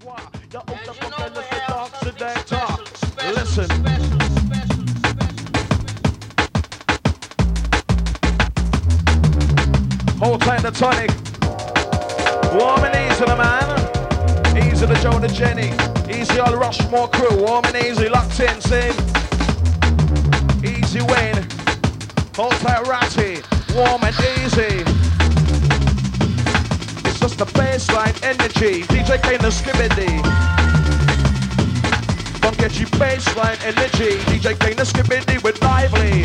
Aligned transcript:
squad. 0.00 0.22
You're 0.52 0.60
up 0.60 0.84
the 0.84 0.94
fucking 0.94 1.34
list 1.34 1.52
of 1.52 1.66
dogs 1.68 1.98
today, 2.00 2.34
talk. 2.46 2.80
Listen. 3.34 3.68
Hold 10.18 10.40
tight 10.42 10.62
the 10.62 10.70
tonic. 10.70 11.10
Warm 12.54 12.84
and 12.84 13.12
easy, 13.12 13.24
the 13.24 13.36
man. 13.36 13.68
Easy 14.56 14.86
the 14.86 14.94
Joe, 14.96 15.18
the 15.18 15.28
Jenny. 15.28 15.72
Easy 16.12 16.38
all 16.38 16.56
Rushmore 16.56 17.08
crew. 17.08 17.36
Warm 17.42 17.64
and 17.66 17.76
easy, 17.76 18.08
locked 18.08 18.40
in, 18.40 18.60
sing. 18.60 18.92
Easy 20.64 21.00
Wayne. 21.00 21.46
Hold 22.36 22.52
tight, 22.62 22.86
Ratty. 22.86 23.42
Warm 23.74 24.02
and 24.04 24.16
easy. 24.38 25.09
Just 27.20 27.36
the 27.36 27.44
baseline 27.44 28.16
energy. 28.24 28.82
DJ 28.84 29.22
Kane 29.22 29.38
the 29.40 29.50
Skibadee. 29.50 30.22
Don't 32.40 32.56
get 32.56 32.80
you 32.80 32.86
baseline 32.96 33.60
energy. 33.62 34.16
DJ 34.24 34.58
Kane 34.58 34.76
the 34.76 34.84
Skibadee 34.84 35.42
with 35.44 35.60
lively. 35.60 36.22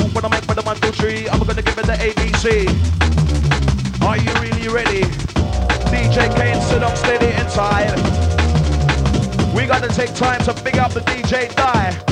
Ooh, 0.00 0.08
When 0.14 0.24
I 0.24 0.28
make 0.30 0.46
the 0.46 0.62
one, 0.62 0.80
two, 0.80 0.92
three, 0.92 1.28
I'm 1.28 1.38
gonna 1.40 1.60
give 1.60 1.76
it 1.76 1.84
the 1.84 1.98
ABC. 2.00 2.66
Are 4.06 4.16
you 4.16 4.32
really 4.40 4.68
ready? 4.68 5.02
DJ 5.92 6.34
Kane, 6.34 6.60
sit 6.62 6.82
up 6.82 6.96
steady 6.96 7.30
inside. 7.42 7.92
We 9.54 9.66
gotta 9.66 9.88
take 9.88 10.14
time 10.14 10.40
to 10.44 10.54
big 10.64 10.78
up 10.78 10.92
the 10.92 11.00
DJ 11.00 11.54
die. 11.54 12.07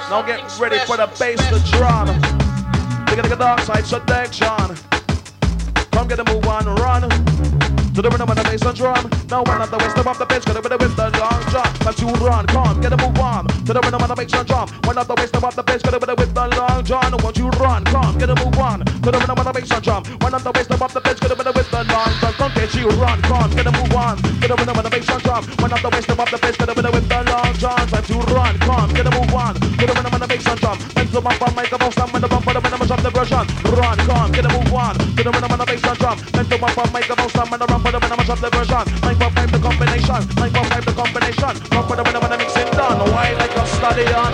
Now 0.09 0.21
get 0.21 0.41
ready 0.59 0.79
for 0.85 0.97
the 0.97 1.07
bass, 1.19 1.39
to 1.49 1.59
drum. 1.77 2.07
Look 3.09 3.19
at 3.19 3.29
the 3.29 3.35
dark 3.35 3.61
side 3.61 3.85
seduction. 3.85 4.47
Come 5.91 6.07
get 6.07 6.19
a 6.19 6.23
move 6.33 6.45
on, 6.47 6.65
run. 6.65 7.32
To 7.93 8.01
the 8.01 8.09
rhythm 8.09 8.27
of 8.27 8.35
the 8.35 8.43
bass 8.43 8.65
and 8.65 8.75
drum. 8.75 9.05
Now 9.29 9.43
one 9.45 9.61
of 9.61 9.69
the 9.69 9.77
waist 9.77 9.97
above 9.97 10.17
the 10.17 10.25
bass, 10.25 10.43
gonna 10.43 10.61
be 10.65 10.69
the 10.69 10.77
with 10.81 10.95
the 10.97 11.13
long 11.13 11.41
jump. 11.53 11.69
Time 11.77 11.93
to 11.93 12.05
run, 12.25 12.45
come 12.49 12.81
get 12.81 12.91
a 12.91 12.97
move 12.97 13.19
on. 13.21 13.45
To 13.45 13.69
the 13.69 13.81
rhythm 13.85 14.01
of 14.01 14.09
the 14.09 14.15
bass 14.17 14.33
and 14.33 14.47
drum. 14.49 14.65
One 14.89 14.97
of 14.97 15.05
the 15.05 15.13
waist 15.13 15.35
above 15.35 15.55
the 15.55 15.61
bass, 15.61 15.81
gonna 15.85 15.99
be 16.01 16.07
the 16.09 16.15
with 16.17 16.33
the 16.33 16.45
long 16.57 16.81
jump. 16.83 17.21
Won't 17.21 17.37
you 17.37 17.49
run, 17.61 17.85
come 17.85 18.17
get 18.17 18.33
a 18.33 18.35
move 18.41 18.57
on. 18.57 18.81
To 18.81 19.09
the 19.13 19.19
rhythm 19.21 19.37
of 19.37 19.45
the 19.45 19.53
bass 19.53 19.69
and 19.69 19.83
drum. 19.85 20.01
One 20.25 20.33
of 20.33 20.41
the 20.41 20.51
waist 20.57 20.71
above 20.73 20.93
the 20.93 21.01
bass, 21.05 21.19
gonna 21.21 21.35
be 21.37 21.43
the 21.45 21.53
with 21.53 21.69
the 21.69 21.81
long 21.85 22.13
jump. 22.17 22.33
Come 22.33 22.53
get 22.57 22.73
you 22.73 22.89
run, 22.97 23.21
come 23.29 23.51
get 23.53 23.67
a 23.69 23.71
move 23.71 23.93
on. 23.93 24.17
To 24.17 24.45
the 24.49 24.55
rhythm 24.57 24.73
of 24.73 24.83
the 24.83 24.89
bass 24.89 25.09
and 25.13 25.21
drum. 25.21 25.43
One 25.61 25.73
of 25.73 25.81
the 25.85 25.89
waist 25.93 26.09
above 26.09 26.31
the 26.33 26.37
bass, 26.41 26.57
gonna 26.57 26.73
be 26.73 26.81
the 26.81 26.91
with 26.97 27.05
the 27.05 27.19
long 27.29 27.53
jump. 27.61 27.85
Time 27.93 28.05
to 28.09 28.17
run, 28.33 28.53
come 28.57 28.89
get 28.97 29.05
a 29.05 29.11
move 29.13 29.33
on. 29.37 29.53
To 29.53 29.85
the 29.85 29.93
rhythm 29.93 30.13
of 30.17 30.17
the 30.17 30.27
bass 30.33 30.47
and 30.49 30.57
drum. 30.57 30.77
To 31.13 31.21
bump 31.21 31.41
on 31.45 31.53
microphone, 31.53 31.91
stand 31.93 32.09
with 32.09 32.25
the 32.25 32.62
for 32.97 33.01
the 33.01 33.11
of. 33.11 33.47
Run, 33.73 33.97
come 33.97 34.31
get 34.31 34.45
a 34.45 34.49
move 34.49 34.73
on. 34.73 34.95
To 34.97 35.23
the 35.23 35.31
rhythm 35.31 35.51
of 35.51 35.57
the 35.57 35.65
bass 35.65 35.83
and 35.83 35.97
drum. 35.97 36.17
Time 36.17 36.47
to 36.49 36.57
bump 36.57 36.77
on 36.77 36.91
microphone, 36.91 37.29
stand 37.29 37.51
with 37.51 37.59
the 37.59 37.65
run 37.65 37.81
for 37.81 37.91
the 37.91 37.99
rhythm 37.99 38.19
of 38.19 38.27
the 38.27 38.49
version. 38.49 38.83
945 39.01 39.51
the 39.51 39.59
combination, 39.59 40.21
945 40.37 40.85
the 40.85 40.93
combination. 40.93 41.53
Run 41.73 41.83
for 41.87 41.95
the 41.95 42.03
rhythm 42.03 42.23
of 42.23 42.29
the 42.29 42.37
mixing 42.37 42.71
done. 42.77 42.99
Why 43.11 43.33
like 43.33 43.55
a 43.55 43.65
study 43.65 44.07
on 44.13 44.33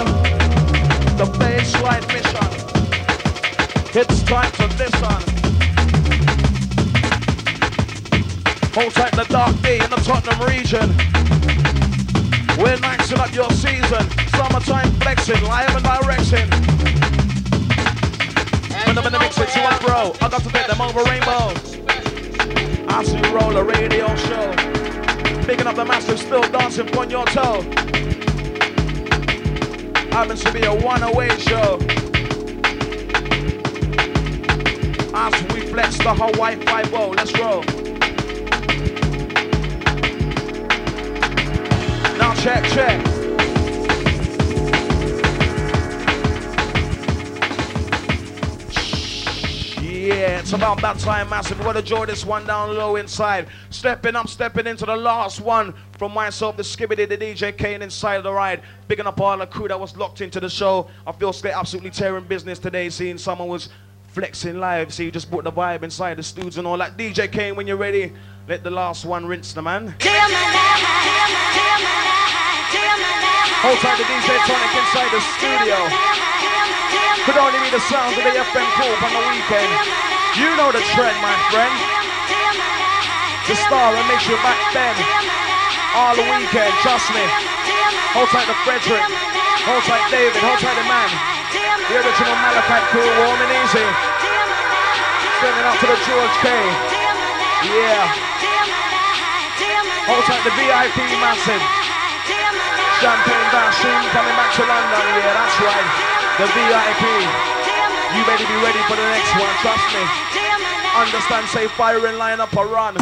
the 1.16 1.28
baseline 1.40 2.06
mission? 2.10 2.48
It's 3.96 4.24
time 4.24 4.52
to 4.60 4.66
listen. 4.76 5.20
Hold 8.76 8.94
tight 8.94 9.14
the 9.16 9.26
dark 9.30 9.56
day 9.62 9.80
in 9.80 9.90
the 9.90 10.02
Tottenham 10.04 10.40
region. 10.46 10.88
We're 12.60 12.78
maxing 12.84 13.20
up 13.20 13.34
your 13.34 13.50
season. 13.52 14.04
Summertime 14.36 14.92
flexing, 15.00 15.42
live 15.44 15.76
and 15.76 15.84
direction. 15.84 16.99
You 19.00 19.06
I'm 19.06 19.14
in 19.14 19.14
the 19.14 19.20
mix 19.20 19.40
with 19.40 19.56
have 19.56 19.72
and 19.72 19.86
bro, 19.86 20.14
I 20.20 20.28
got 20.28 20.44
to 20.44 20.50
take 20.50 20.68
them 20.68 20.82
over 20.82 21.02
rainbow. 21.04 21.54
I 22.90 23.04
see 23.06 23.16
you 23.16 23.34
roll 23.34 23.56
a 23.56 23.64
radio 23.64 24.14
show. 24.14 24.52
Picking 25.46 25.68
up 25.68 25.78
the 25.78 25.86
massive, 25.86 26.20
still 26.20 26.42
dancing 26.42 26.98
on 26.98 27.10
your 27.10 27.26
toe. 27.28 27.62
Happens 30.12 30.44
to 30.44 30.52
be 30.52 30.66
a 30.66 30.76
one-away 30.76 31.30
show. 31.40 31.80
As 35.16 35.34
we 35.54 35.62
flex 35.62 35.98
the 36.00 36.14
Hawaii 36.14 36.58
5 36.58 36.92
let's 37.16 37.40
roll. 37.40 37.64
Now 42.18 42.36
check, 42.36 42.66
check. 42.74 43.19
Yeah, 50.10 50.40
it's 50.40 50.54
about 50.54 50.82
that 50.82 50.98
time, 50.98 51.30
massive. 51.30 51.60
We 51.60 51.66
gotta 51.66 51.84
draw 51.84 52.04
this 52.04 52.26
one 52.26 52.44
down 52.48 52.76
low 52.76 52.96
inside. 52.96 53.46
Stepping 53.70 54.16
up, 54.16 54.28
stepping 54.28 54.66
into 54.66 54.88
the 54.88 54.96
last 54.96 55.40
one 55.40 55.72
from 56.00 56.16
myself, 56.16 56.58
the 56.58 56.64
Skibadee, 56.64 57.08
the 57.08 57.16
DJ 57.16 57.56
Kane 57.56 57.84
inside 57.84 58.16
of 58.16 58.24
the 58.24 58.34
ride. 58.34 58.64
Picking 58.88 59.06
up 59.06 59.22
all 59.22 59.38
the 59.38 59.46
crew 59.46 59.68
that 59.68 59.80
was 59.80 59.96
locked 59.96 60.22
into 60.22 60.40
the 60.40 60.50
show. 60.50 60.90
I 61.06 61.12
feel 61.12 61.32
straight 61.32 61.54
absolutely 61.54 61.92
tearing 61.92 62.24
business 62.24 62.58
today, 62.58 62.90
seeing 62.90 63.20
someone 63.20 63.50
was 63.50 63.70
flexing 64.08 64.60
live. 64.60 64.92
See, 64.92 65.06
you 65.06 65.12
just 65.12 65.30
brought 65.30 65.44
the 65.44 65.52
vibe 65.52 65.84
inside 65.84 66.18
the 66.18 66.24
studios 66.24 66.58
and 66.58 66.66
all 66.66 66.80
that. 66.80 66.98
DJ 66.98 67.32
Kane, 67.32 67.56
when 67.56 67.68
you're 67.68 67.78
ready, 67.78 68.12
let 68.48 68.64
the 68.64 68.72
last 68.72 69.06
one 69.06 69.28
rinse 69.28 69.54
the 69.54 69.62
man. 69.62 69.94
Hold 73.62 73.78
tight 73.78 73.98
the 74.00 74.06
DJ 74.06 74.38
Tonic 74.48 74.74
inside 74.76 75.12
the 75.14 75.22
studio. 75.38 76.49
Could 77.26 77.38
only 77.38 77.60
be 77.62 77.70
the 77.70 77.84
sounds 77.90 78.18
of 78.18 78.24
the 78.24 78.34
FM 78.34 78.70
Corp 78.78 79.00
on 79.02 79.12
the 79.14 79.24
weekend. 79.30 79.72
You 80.38 80.50
know 80.58 80.70
the 80.70 80.82
trend, 80.94 81.18
my 81.22 81.36
friend. 81.50 81.74
The 83.50 83.58
star 83.66 83.90
that 83.98 84.06
makes 84.06 84.30
you 84.30 84.38
back 84.46 84.58
then. 84.78 84.94
All 85.98 86.14
the 86.14 86.26
weekend, 86.26 86.70
trust 86.86 87.10
me. 87.18 87.26
Hold 88.14 88.30
tight 88.30 88.46
the 88.46 88.58
Frederick. 88.62 89.02
Hold 89.66 89.84
tight 89.90 90.06
David. 90.14 90.38
Hold 90.38 90.62
tight 90.62 90.78
the 90.78 90.86
man. 90.86 91.10
The 91.90 91.98
original 91.98 92.38
Malachite 92.46 92.88
crew, 92.94 93.10
warm 93.26 93.42
and 93.42 93.54
easy. 93.58 93.88
Sending 95.42 95.66
up 95.66 95.78
to 95.82 95.88
the 95.90 95.98
George 96.06 96.36
K. 96.46 96.48
Yeah. 97.74 98.06
Hold 100.14 100.24
tight 100.30 100.44
the 100.46 100.54
VIP 100.54 100.98
massive. 101.18 101.64
Champagne 103.02 103.50
Bash 103.50 103.82
soon 103.82 104.02
coming 104.14 104.36
back 104.38 104.54
to 104.58 104.64
London. 104.66 105.06
Yeah, 105.18 105.34
that's 105.34 105.58
right. 105.62 106.09
The 106.40 106.48
VIP. 106.48 107.04
You 108.16 108.24
better 108.24 108.48
be 108.48 108.56
ready 108.64 108.80
for 108.88 108.96
the 108.96 109.04
next 109.12 109.28
one, 109.36 109.52
trust 109.60 109.84
me. 109.92 110.00
Understand, 110.96 111.46
say 111.50 111.68
firing 111.68 112.18
line 112.18 112.40
up 112.40 112.56
or 112.56 112.66
run. 112.66 112.96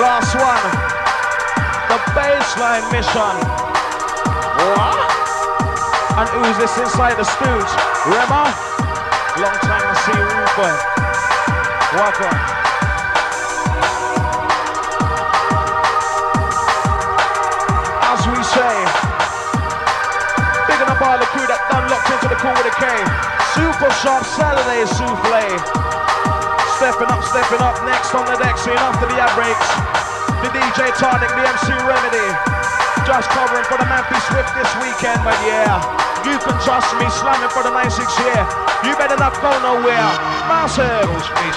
Last 0.00 0.32
one. 0.40 0.64
The 1.92 2.00
baseline 2.16 2.88
mission. 2.90 3.36
What? 4.72 4.96
And 6.16 6.28
who's 6.32 6.56
this 6.56 6.78
inside 6.78 7.18
the 7.18 7.24
stooge? 7.28 7.72
Rema? 8.08 8.48
Long 9.36 9.60
time 9.68 9.84
to 9.84 9.96
see 10.00 10.16
you, 10.16 10.48
boy. 10.56 10.72
Welcome. 11.92 12.38
As 18.00 18.26
we 18.32 18.42
say, 18.42 19.03
all 21.00 21.18
the 21.18 21.26
crew 21.32 21.46
that 21.48 21.58
done 21.72 21.86
locked 21.90 22.10
into 22.12 22.28
the 22.30 22.38
cool 22.38 22.54
with 22.54 22.70
a 22.70 22.74
K. 22.78 22.84
Super 23.56 23.90
sharp 24.02 24.22
Saturday 24.22 24.84
souffle. 24.86 25.46
Stepping 26.78 27.10
up, 27.10 27.22
stepping 27.24 27.62
up, 27.62 27.78
next 27.88 28.14
on 28.14 28.26
the 28.26 28.36
deck, 28.38 28.54
seeing 28.58 28.78
after 28.78 29.06
the 29.08 29.16
ad 29.16 29.32
breaks. 29.34 29.68
The 30.44 30.50
DJ 30.52 30.92
Tonic, 30.98 31.30
the 31.32 31.42
MC 31.42 31.72
Remadee. 31.88 32.34
Just 33.08 33.30
covering 33.32 33.64
for 33.64 33.78
the 33.78 33.88
Memphis 33.88 34.22
Swift 34.28 34.50
this 34.54 34.70
weekend, 34.82 35.20
but 35.24 35.36
yeah, 35.44 35.80
you 36.24 36.36
can 36.40 36.56
trust 36.62 36.88
me, 37.00 37.06
slamming 37.10 37.50
for 37.50 37.62
the 37.62 37.72
9-6 37.72 38.04
here. 38.20 38.44
You 38.84 38.92
better 39.00 39.16
not 39.16 39.34
go 39.40 39.50
nowhere. 39.64 40.10
Massive. 40.46 41.08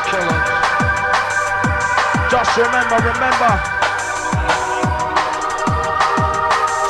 Killer. 0.08 0.40
Just 2.32 2.52
remember, 2.58 2.98
remember. 3.02 3.52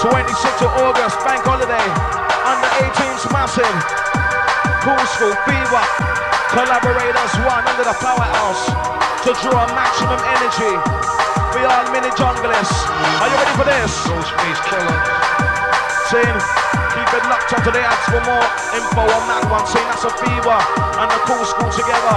26th 0.02 0.62
of 0.62 0.72
August, 0.86 1.18
bank 1.26 1.42
holiday. 1.44 2.27
Under 2.48 2.72
18s, 2.80 3.28
massive. 3.36 3.78
Cool 4.80 5.04
School, 5.12 5.36
Fever. 5.44 5.84
Collaborators 6.56 7.34
one 7.44 7.60
under 7.68 7.84
the 7.84 7.92
powerhouse 8.00 8.72
to 9.28 9.36
draw 9.44 9.68
maximum 9.76 10.16
energy 10.32 10.74
for 11.52 11.60
y'all 11.60 11.84
mini 11.92 12.08
junglers. 12.16 12.72
Are 13.20 13.28
you 13.28 13.36
ready 13.36 13.54
for 13.60 13.68
this? 13.68 13.92
Ghostface 14.08 14.62
Killer. 14.72 15.00
Saying, 16.08 16.40
keep 16.96 17.10
it 17.20 17.24
locked 17.28 17.52
onto 17.52 17.72
the 17.76 17.84
ads 17.84 18.08
for 18.08 18.24
more 18.24 18.48
info 18.72 19.04
on 19.04 19.24
that 19.28 19.44
one. 19.52 19.68
Saying 19.68 19.84
that's 19.92 20.08
a 20.08 20.14
fever 20.24 20.60
and 21.04 21.08
the 21.12 21.20
cool 21.28 21.44
school 21.44 21.68
together. 21.68 22.16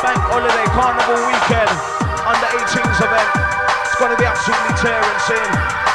Bank 0.00 0.16
holiday, 0.32 0.66
carnival 0.72 1.20
weekend. 1.28 1.76
Under 2.24 2.48
18s 2.56 3.04
event. 3.04 3.30
It's 3.84 4.00
gonna 4.00 4.16
be 4.16 4.24
absolutely 4.24 4.74
tearing 4.80 5.87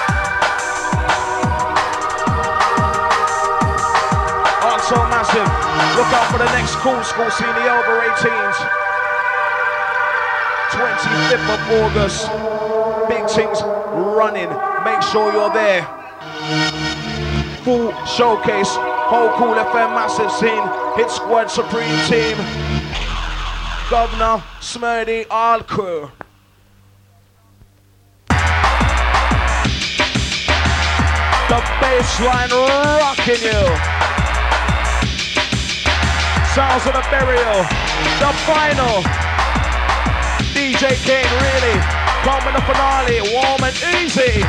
Also 4.84 5.00
massive. 5.08 5.48
Look 5.96 6.12
out 6.12 6.30
for 6.30 6.40
the 6.40 6.52
next 6.60 6.76
cool 6.84 7.02
school 7.06 7.24
the 7.24 7.72
over 7.72 8.02
18s. 8.04 8.58
25th 10.76 11.48
of 11.56 11.62
August. 11.80 12.28
Big 13.08 13.24
things 13.30 13.62
running. 13.64 14.50
Make 14.84 15.02
sure 15.04 15.32
you're 15.32 15.54
there. 15.54 15.88
Full 17.64 17.94
showcase. 18.06 18.76
Whole 19.08 19.32
Kool 19.38 19.56
FM 19.56 19.96
massive 19.96 20.30
scene. 20.30 20.68
Hit 20.98 21.10
squad 21.10 21.50
supreme 21.50 21.98
team. 22.08 22.36
Governor 23.90 24.44
Smurdy 24.60 25.26
all 25.32 25.62
crew. 25.62 26.12
The 31.48 31.62
bassline 31.80 32.52
rocking 33.00 33.44
you. 33.44 34.13
Sounds 36.54 36.86
of 36.86 36.94
the 36.94 37.02
burial. 37.10 37.66
The 38.22 38.32
final. 38.46 39.02
DJ 40.54 40.94
Kane 41.02 41.26
really 41.42 41.80
coming 42.22 42.54
the 42.54 42.62
finale. 42.62 43.22
Warm 43.34 43.64
and 43.64 43.76
easy. 43.98 44.46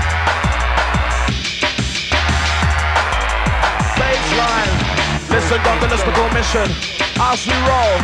Bassline. 3.97 5.31
Listen, 5.31 5.63
Governor, 5.65 5.97
let's 5.97 6.05
go 6.05 6.29
mission. 6.35 6.69
As 7.19 7.47
we 7.47 7.57
roll. 7.65 7.97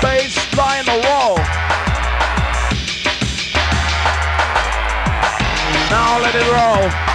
Bassline 0.00 0.86
the 0.86 0.96
roll. 1.12 1.36
Now 5.90 6.18
let 6.22 6.34
it 6.34 6.48
roll. 6.50 7.11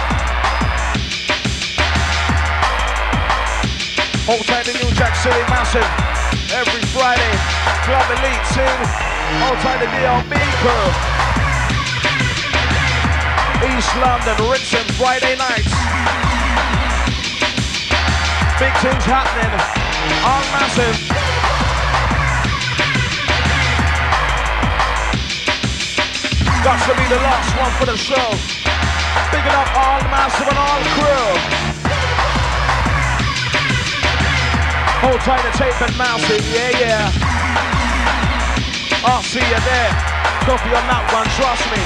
Hold 4.28 4.44
tight 4.44 4.66
the 4.68 4.76
New 4.76 4.92
Jack 4.92 5.16
City 5.16 5.40
Massive. 5.48 5.88
Every 6.52 6.84
Friday, 6.92 7.32
Club 7.88 8.04
Elite 8.12 8.44
sing. 8.52 8.80
Hold 9.40 9.56
tight 9.64 9.80
the 9.80 9.88
DLB 9.88 10.36
crew. 10.60 10.88
East 13.72 13.88
London, 13.96 14.36
Ritson, 14.44 14.84
Friday 15.00 15.32
nights. 15.40 15.72
Big 18.60 18.74
things 18.84 19.04
happening. 19.08 19.48
On 20.20 20.44
Massive. 20.52 20.92
Got 26.60 26.84
to 26.84 26.92
be 27.00 27.08
the 27.08 27.20
last 27.24 27.56
one 27.56 27.72
for 27.80 27.86
the 27.86 27.96
show. 27.96 28.28
Bigging 29.32 29.56
up 29.56 29.72
all 29.72 30.04
Massive 30.12 30.48
and 30.48 30.58
all 30.60 30.84
crew. 31.00 31.77
Hold 35.00 35.20
tight 35.20 35.42
the 35.44 35.56
tape 35.56 35.80
and 35.80 35.96
mouse 35.96 36.28
it, 36.28 36.42
yeah, 36.52 36.70
yeah. 36.78 37.12
I'll 39.04 39.22
see 39.22 39.38
you 39.38 39.60
there. 39.62 39.90
Copy 40.42 40.74
on 40.74 40.84
that 40.90 41.06
one, 41.14 41.26
trust 41.38 41.70
me. 41.70 41.82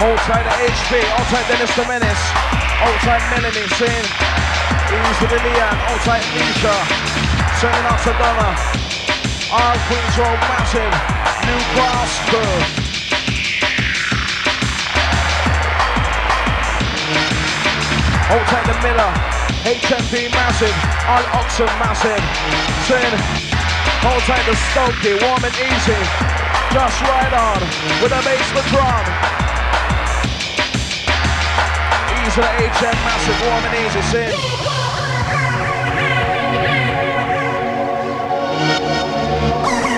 Hold 0.00 0.18
tight 0.18 0.42
the 0.42 0.50
HP, 0.50 1.04
hold 1.04 1.28
tight 1.28 1.46
Dennis 1.48 1.76
the 1.76 1.84
Menace. 1.86 2.59
Outside 2.80 3.20
Melanie 3.28 3.68
saying, 3.76 4.08
easy 4.88 5.26
to 5.28 5.36
Leon, 5.36 5.76
outside 5.84 6.24
Nisha, 6.32 6.72
sending 7.60 7.84
out 7.84 8.00
to 8.00 8.12
Donna. 8.16 8.56
All 9.52 9.76
Queens 9.84 10.16
Road 10.16 10.40
massive, 10.48 10.94
new 11.44 11.60
curve. 11.76 12.64
Outside 18.32 18.64
the 18.64 18.76
Miller, 18.80 19.12
HMP 19.68 20.32
massive, 20.32 20.76
all 21.04 21.24
Oxen 21.36 21.68
massive. 21.84 22.24
Saying, 22.88 23.20
hold 24.00 24.22
tight 24.24 24.46
the 24.48 24.56
Stokey, 24.72 25.20
warm 25.20 25.44
and 25.44 25.52
easy. 25.52 26.00
Just 26.72 27.02
right 27.02 27.34
on, 27.34 27.60
with 28.00 28.12
a 28.12 28.22
bass 28.24 28.48
for 28.52 28.64
drum 28.70 29.39
to 32.34 32.40
the 32.40 32.46
HM 32.46 32.94
Massive 33.02 33.40
Warm 33.42 33.64
and 33.64 33.74
Easy 33.74 34.02
Sin. 34.02 34.30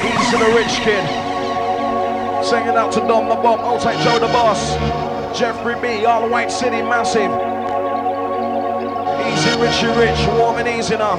Easy 0.08 0.30
to 0.30 0.38
the 0.38 0.50
Rich 0.56 0.80
Kid. 0.80 1.04
Singing 2.42 2.76
out 2.76 2.90
to 2.92 3.00
Dom 3.00 3.28
the 3.28 3.34
Bomb, 3.34 3.60
Outside 3.60 4.02
Joe 4.02 4.18
the 4.18 4.32
Boss. 4.32 4.76
Jeffrey 5.38 5.74
B, 5.82 6.06
All 6.06 6.22
the 6.22 6.28
White 6.28 6.50
City 6.50 6.80
Massive. 6.80 7.30
Easy 9.28 9.60
Richie 9.60 9.98
Rich, 9.98 10.26
warm 10.38 10.56
and 10.56 10.68
easy 10.68 10.96
now. 10.96 11.16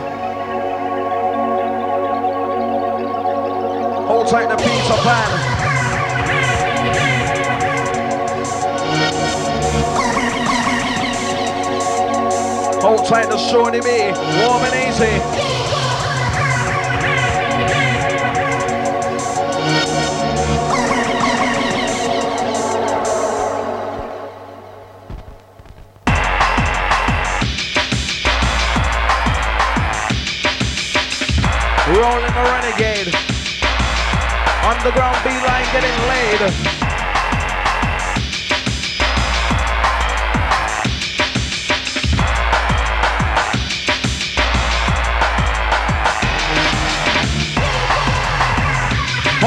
Hold 4.07 4.27
tight 4.29 4.49
the 4.49 4.57
Peter 4.57 5.01
Pan. 5.03 5.62
Hold 12.83 13.05
tight 13.05 13.31
to 13.31 13.37
Shorty 13.37 13.79
B. 13.79 13.87
Warm 13.87 14.61
and 14.65 14.75
easy. 14.75 15.07
Rolling 31.87 32.33
the 32.33 32.43
renegade. 32.51 33.15
Underground 34.61 35.23
beeline 35.23 35.65
getting 35.71 35.97
laid. 36.09 36.82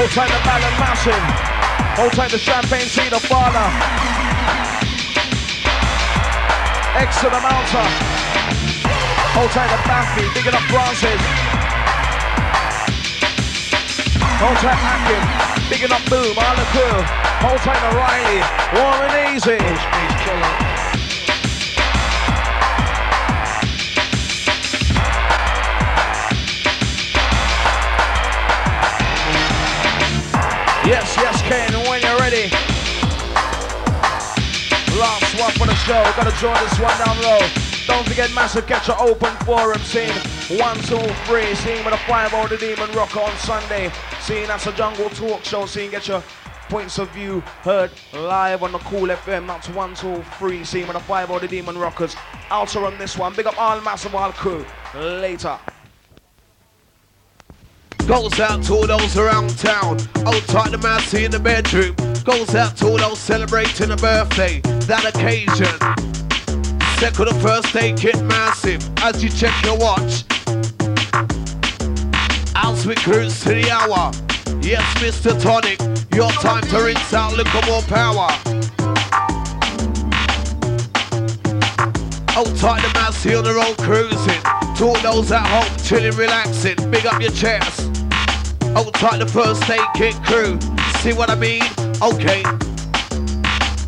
Hold 0.07 0.15
tight 0.15 0.39
the 0.39 0.45
ballon 0.47 0.75
massive. 0.79 1.25
Hold 1.99 2.13
tight 2.13 2.31
the 2.31 2.39
champagne 2.39 2.87
cedar 2.87 3.19
father. 3.19 3.67
X 6.95 7.23
the 7.23 7.31
mountain. 7.31 7.91
Hold 9.35 9.51
tight 9.51 9.67
the 9.67 9.83
Baffy, 9.83 10.23
digging 10.33 10.55
up 10.55 10.63
Francis. 10.71 11.21
Hold 14.39 14.57
tight 14.63 14.79
Akin, 14.95 15.71
digging 15.71 15.91
up 15.91 16.05
Boom, 16.09 16.37
the 16.37 16.67
crew. 16.71 17.03
Hold 17.43 17.59
tight 17.67 17.83
the 17.83 17.97
Riley, 17.99 18.43
warm 18.79 19.11
and 19.11 19.35
easy. 19.35 20.16
Yes, 30.87 31.17
yes, 31.17 31.43
Kane, 31.43 31.75
when 31.91 32.01
you're 32.01 32.17
ready. 32.19 32.49
Last 34.97 35.35
one 35.37 35.51
for 35.59 35.67
the 35.67 35.75
show. 35.75 36.01
Gotta 36.15 36.31
join 36.41 36.55
this 36.63 36.79
one 36.79 36.97
down 37.05 37.21
low. 37.23 37.41
Don't 37.89 38.07
forget 38.07 38.33
Massive 38.33 38.69
Catch 38.69 38.87
your 38.87 39.01
open 39.01 39.35
forum 39.45 39.81
scene. 39.81 40.15
One, 40.61 40.77
two, 40.83 41.03
three. 41.27 41.57
Scene 41.57 41.85
with 41.85 41.93
a 41.93 41.99
five 42.07 42.33
out 42.35 42.51
the 42.51 42.57
Demon 42.57 42.89
Rocker 42.93 43.19
on 43.19 43.37
Sunday. 43.39 43.91
Scene 44.21 44.47
that's 44.47 44.69
a 44.69 44.73
jungle 44.75 45.11
talk 45.11 45.43
show. 45.43 45.67
Scene 45.67 45.91
get 45.91 46.07
your 46.07 46.23
points 46.69 47.01
of 47.01 47.11
view 47.11 47.41
heard 47.63 47.91
live 48.13 48.63
on 48.63 48.71
the 48.71 48.79
Kool 48.79 49.09
FM. 49.09 49.49
That's 49.49 49.69
one, 49.69 49.93
two, 49.97 50.23
three. 50.39 50.63
Scene 50.63 50.87
with 50.87 50.97
a 50.97 51.01
five 51.01 51.33
out 51.33 51.41
the 51.41 51.49
Demon 51.49 51.77
Rockers. 51.77 52.15
Also 52.49 52.85
on 52.85 52.97
this 52.97 53.19
one. 53.19 53.35
Big 53.35 53.47
up 53.47 53.61
all 53.61 53.81
Massive 53.81 54.15
All 54.15 54.31
crew. 54.31 54.65
Later. 54.95 55.59
Goes 58.07 58.39
out 58.39 58.63
to 58.65 58.75
all 58.75 58.87
those 58.87 59.17
around 59.17 59.59
town. 59.59 59.99
Old 60.25 60.47
tight 60.47 60.71
the 60.71 60.79
mousey 60.81 61.25
in 61.25 61.33
the 61.33 61.41
bedroom. 61.41 61.97
Goes 62.23 62.55
out 62.55 62.77
to 62.77 62.87
all 62.87 62.99
those 62.99 63.19
celebrating 63.19 63.91
a 63.91 63.97
birthday, 63.97 64.61
that 64.87 65.05
occasion. 65.05 65.67
Second 67.01 67.29
or 67.29 67.41
first 67.41 67.73
day 67.73 67.93
get 67.93 68.23
massive 68.23 68.81
as 68.99 69.25
you 69.25 69.29
check 69.29 69.53
your 69.65 69.77
watch. 69.77 70.23
As 72.55 72.87
we 72.87 72.95
cruise 72.95 73.41
to 73.41 73.49
the 73.49 73.71
hour. 73.73 74.13
Yes, 74.63 74.87
Mr. 75.03 75.35
Tonic, 75.43 75.81
your 76.15 76.31
time 76.31 76.63
to 76.69 76.85
rinse 76.85 77.13
out, 77.13 77.37
look 77.37 77.49
for 77.49 77.67
more 77.67 77.83
power. 77.83 78.31
Hold 82.31 82.57
tight 82.57 82.83
the 82.83 82.91
massy 82.95 83.35
on 83.35 83.43
the 83.43 83.53
road 83.53 83.77
cruising. 83.79 84.66
To 84.77 84.85
all 84.85 85.01
those 85.01 85.33
at 85.33 85.47
home, 85.47 85.77
chilling, 85.79 86.17
relaxing, 86.17 86.77
big 86.91 87.07
up 87.07 87.21
your 87.21 87.31
chest. 87.31 87.87
Tight 88.97 89.19
the 89.19 89.27
first 89.27 89.69
aid 89.69 89.81
kit 89.95 90.15
crew. 90.25 90.59
See 91.01 91.13
what 91.13 91.29
I 91.29 91.35
mean? 91.35 91.63
Okay. 92.01 92.43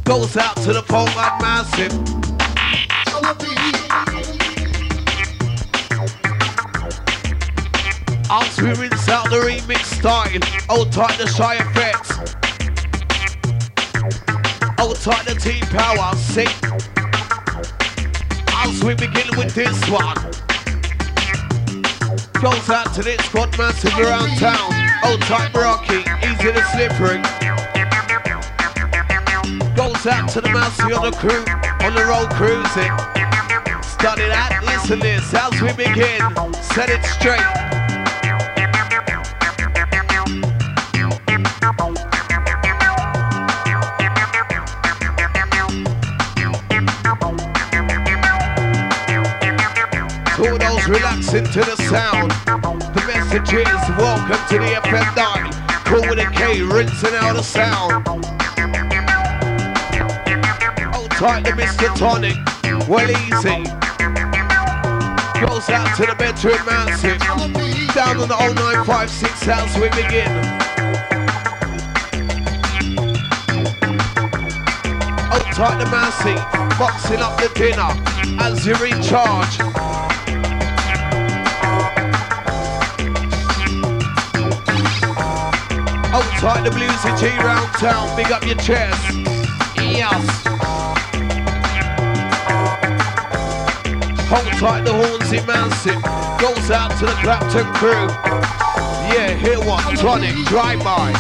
Goes 0.05 0.37
out 0.37 0.55
to 0.57 0.75
the 0.75 0.83
phone 0.83 1.07
like 1.17 1.41
massive. 1.41 1.93
As 8.31 8.61
we 8.61 8.69
rinse 8.75 9.09
out 9.09 9.31
the 9.31 9.41
remix 9.41 9.85
style, 9.99 10.29
hold 10.69 10.93
tight 10.93 11.17
the 11.17 11.27
shy 11.27 11.55
effects. 11.57 12.11
Hold 14.79 14.97
tight 14.97 15.25
the 15.25 15.35
team 15.41 15.63
power, 15.71 16.15
see? 16.17 16.45
As 18.53 18.85
we 18.85 18.95
begin 18.95 19.39
with 19.39 19.55
this 19.55 19.89
one. 19.89 20.48
Goes 22.41 22.71
out 22.71 22.95
to 22.95 23.03
this 23.03 23.21
squad 23.25 23.59
massive 23.59 23.99
around 23.99 24.29
town. 24.39 24.73
Old 25.05 25.21
tight 25.23 25.53
Rocky, 25.55 26.05
easy 26.25 26.53
to 26.53 26.63
slippery. 26.71 27.21
Goes 29.75 30.07
out 30.07 30.29
to 30.31 30.41
the 30.41 30.51
massive 30.53 30.97
on 30.97 31.11
the 31.11 31.17
crew, 31.17 31.45
on 31.85 31.95
the 31.95 32.05
road 32.05 32.31
cruising. 32.31 32.93
Study 33.83 34.29
that, 34.29 34.61
listen 34.65 35.01
this, 35.01 35.35
as 35.35 35.61
we 35.61 35.73
begin. 35.73 36.21
Set 36.63 36.91
it 36.91 37.05
straight. 37.05 37.78
Relaxing 51.33 51.53
to 51.53 51.71
the 51.71 51.77
sound. 51.89 52.31
The 52.95 53.03
message 53.07 53.53
is 53.53 53.97
welcome 53.99 54.41
to 54.49 54.59
the 54.59 54.81
FM9. 54.83 55.85
Cool 55.85 56.01
with 56.09 56.19
a 56.19 56.31
K, 56.35 56.63
rinsing 56.63 57.15
out 57.15 57.37
the 57.37 57.43
sound. 57.43 58.07
Hold 60.95 61.11
tight 61.11 61.45
to 61.45 61.53
Mr. 61.53 61.95
Tonic. 61.97 62.37
Well, 62.89 63.11
easy. 63.11 63.65
Goes 65.41 65.69
out 65.71 65.97
to 65.97 66.07
the 66.07 66.15
bedroom 66.19 66.65
massive. 66.67 67.19
Down 67.95 68.19
on 68.19 68.29
the 68.29 68.37
0956 68.37 69.43
house 69.43 69.75
we 69.77 69.89
begin. 69.91 70.31
Hold 75.31 75.55
tight 75.55 75.79
to 75.85 75.91
Massey. 75.91 76.35
Boxing 76.79 77.21
up 77.21 77.41
the 77.41 77.51
dinner 77.55 77.91
as 78.41 78.67
you 78.67 78.75
recharge. 78.77 80.08
Hold 86.11 86.25
tight 86.41 86.65
the 86.65 86.71
bluesy 86.71 87.21
G 87.21 87.29
round 87.45 87.73
town, 87.75 88.17
big 88.17 88.33
up 88.33 88.45
your 88.45 88.57
chest. 88.57 89.19
Yes. 89.77 90.25
Hold 94.29 94.53
tight 94.59 94.85
the 94.85 94.93
Hornsey 94.93 95.41
Massive, 95.47 96.03
goes 96.41 96.71
out 96.71 96.91
to 96.99 97.07
the 97.07 97.17
Clapton 97.23 97.67
crew. 97.75 98.09
Yeah, 99.13 99.35
hear 99.35 99.59
what? 99.61 99.99
Tonic, 99.99 100.35
drive 100.47 100.83
by. 100.85 101.13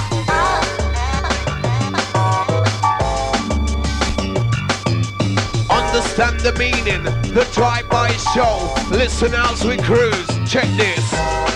Understand 5.70 6.40
the 6.40 6.52
meaning, 6.58 7.02
the 7.34 7.48
drive-by 7.52 8.10
show. 8.34 8.74
Listen 8.90 9.34
as 9.34 9.64
we 9.64 9.76
cruise. 9.78 10.28
Check 10.50 10.68
this. 10.76 11.47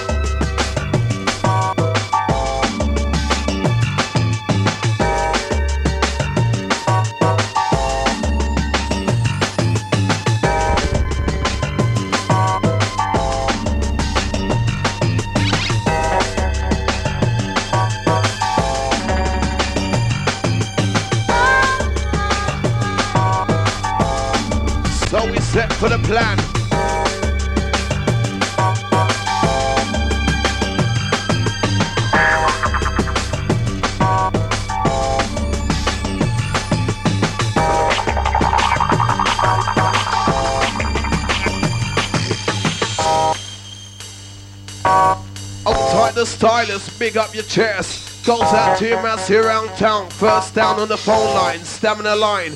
Big 47.02 47.16
up 47.16 47.34
your 47.34 47.42
chest. 47.42 48.24
Goes 48.24 48.42
out 48.42 48.78
to 48.78 48.86
your 48.86 49.02
mass 49.02 49.26
here 49.26 49.44
around 49.44 49.66
town. 49.70 50.08
First 50.10 50.54
down 50.54 50.78
on 50.78 50.86
the 50.86 50.96
phone 50.96 51.34
line, 51.34 51.58
stamina 51.58 52.14
line. 52.14 52.52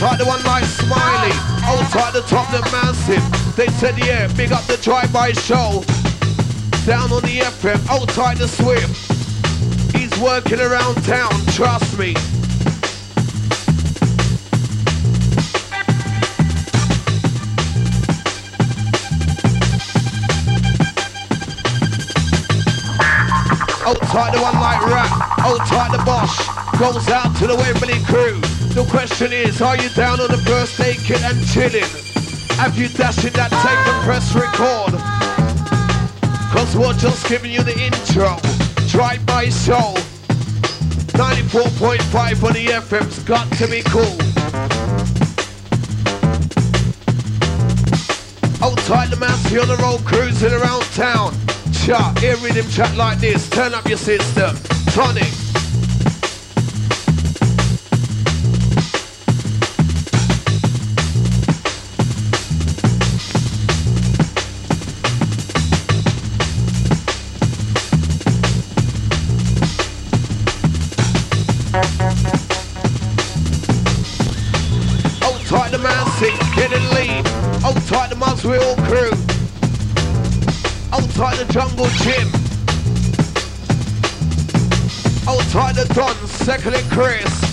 Outside 0.05 0.21
the 0.21 0.27
one 0.27 0.45
like 0.45 0.65
Smiley, 0.65 1.33
outside 1.65 2.13
the 2.13 2.21
top 2.29 2.51
the 2.51 2.61
massive. 2.71 3.57
They 3.57 3.69
said 3.69 3.97
yeah, 3.97 4.27
big 4.35 4.53
up 4.53 4.63
the 4.65 4.77
drive-by 4.77 5.33
show. 5.33 5.83
Down 6.85 7.11
on 7.11 7.23
the 7.23 7.41
FM, 7.41 7.89
outside 7.89 8.37
the 8.37 8.47
Swift. 8.47 9.11
He's 9.97 10.15
working 10.21 10.61
around 10.61 11.03
town, 11.05 11.33
trust 11.53 11.99
me. 11.99 12.15
Outside 23.87 24.35
the 24.35 24.43
one 24.43 24.61
like 24.61 24.85
rap, 24.85 25.39
outside 25.39 25.93
the 25.93 26.03
Bosch, 26.05 26.47
goes 26.79 27.09
out 27.09 27.35
to 27.39 27.47
the 27.47 27.57
Wembley 27.57 28.05
crew. 28.05 28.54
The 28.75 28.85
question 28.91 29.33
is, 29.33 29.63
are 29.63 29.77
you 29.77 29.89
down 29.91 30.19
on 30.19 30.27
the 30.27 30.39
first 30.39 30.77
kit 30.79 31.23
and 31.23 31.47
chilling? 31.47 31.87
Have 32.59 32.77
you 32.77 32.89
dashed 32.89 33.25
in 33.25 33.33
that 33.35 33.53
tape 33.63 33.87
and 33.87 34.03
press 34.03 34.35
record? 34.35 34.99
Cause 36.51 36.77
we're 36.77 36.93
just 36.95 37.29
giving 37.29 37.53
you 37.53 37.63
the 37.63 37.79
intro. 37.79 38.35
Drive 38.89 39.25
by 39.27 39.49
show. 39.49 39.95
94.5 41.15 42.43
on 42.43 42.53
the 42.53 42.67
FM's 42.67 43.21
got 43.23 43.47
to 43.59 43.69
be 43.69 43.83
cool. 43.87 44.19
Outside 48.61 49.11
the 49.11 49.17
mass 49.21 49.53
You're 49.53 49.63
on 49.63 49.69
the 49.69 49.77
road 49.77 50.05
cruising 50.05 50.53
around 50.53 50.83
town. 50.95 51.33
Chat, 51.73 52.19
hear 52.19 52.37
rhythm 52.39 52.69
chat 52.71 52.97
like 52.97 53.19
this. 53.21 53.49
Turn 53.51 53.73
up 53.73 53.87
your 53.87 53.99
system. 53.99 54.57
Tonic. 54.93 55.44
Jungle 81.77 81.91
gym. 82.05 82.31
Tight 85.51 85.77
the 85.77 85.85
Don, 85.95 86.17
second 86.27 86.75
Chris. 86.91 87.44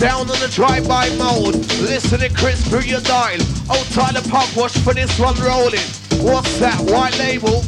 Down 0.00 0.30
on 0.30 0.40
the 0.40 0.48
drive-by 0.50 1.10
mode. 1.16 1.56
Listening 1.84 2.32
Chris 2.32 2.66
through 2.66 2.88
your 2.88 3.02
dial. 3.02 3.38
Oh, 3.68 3.86
Tyler 3.92 4.22
Pop 4.30 4.48
watch 4.56 4.72
for 4.78 4.94
this 4.94 5.18
one 5.18 5.38
rolling. 5.40 5.84
What's 6.24 6.58
that? 6.58 6.80
White 6.90 7.18
label. 7.18 7.62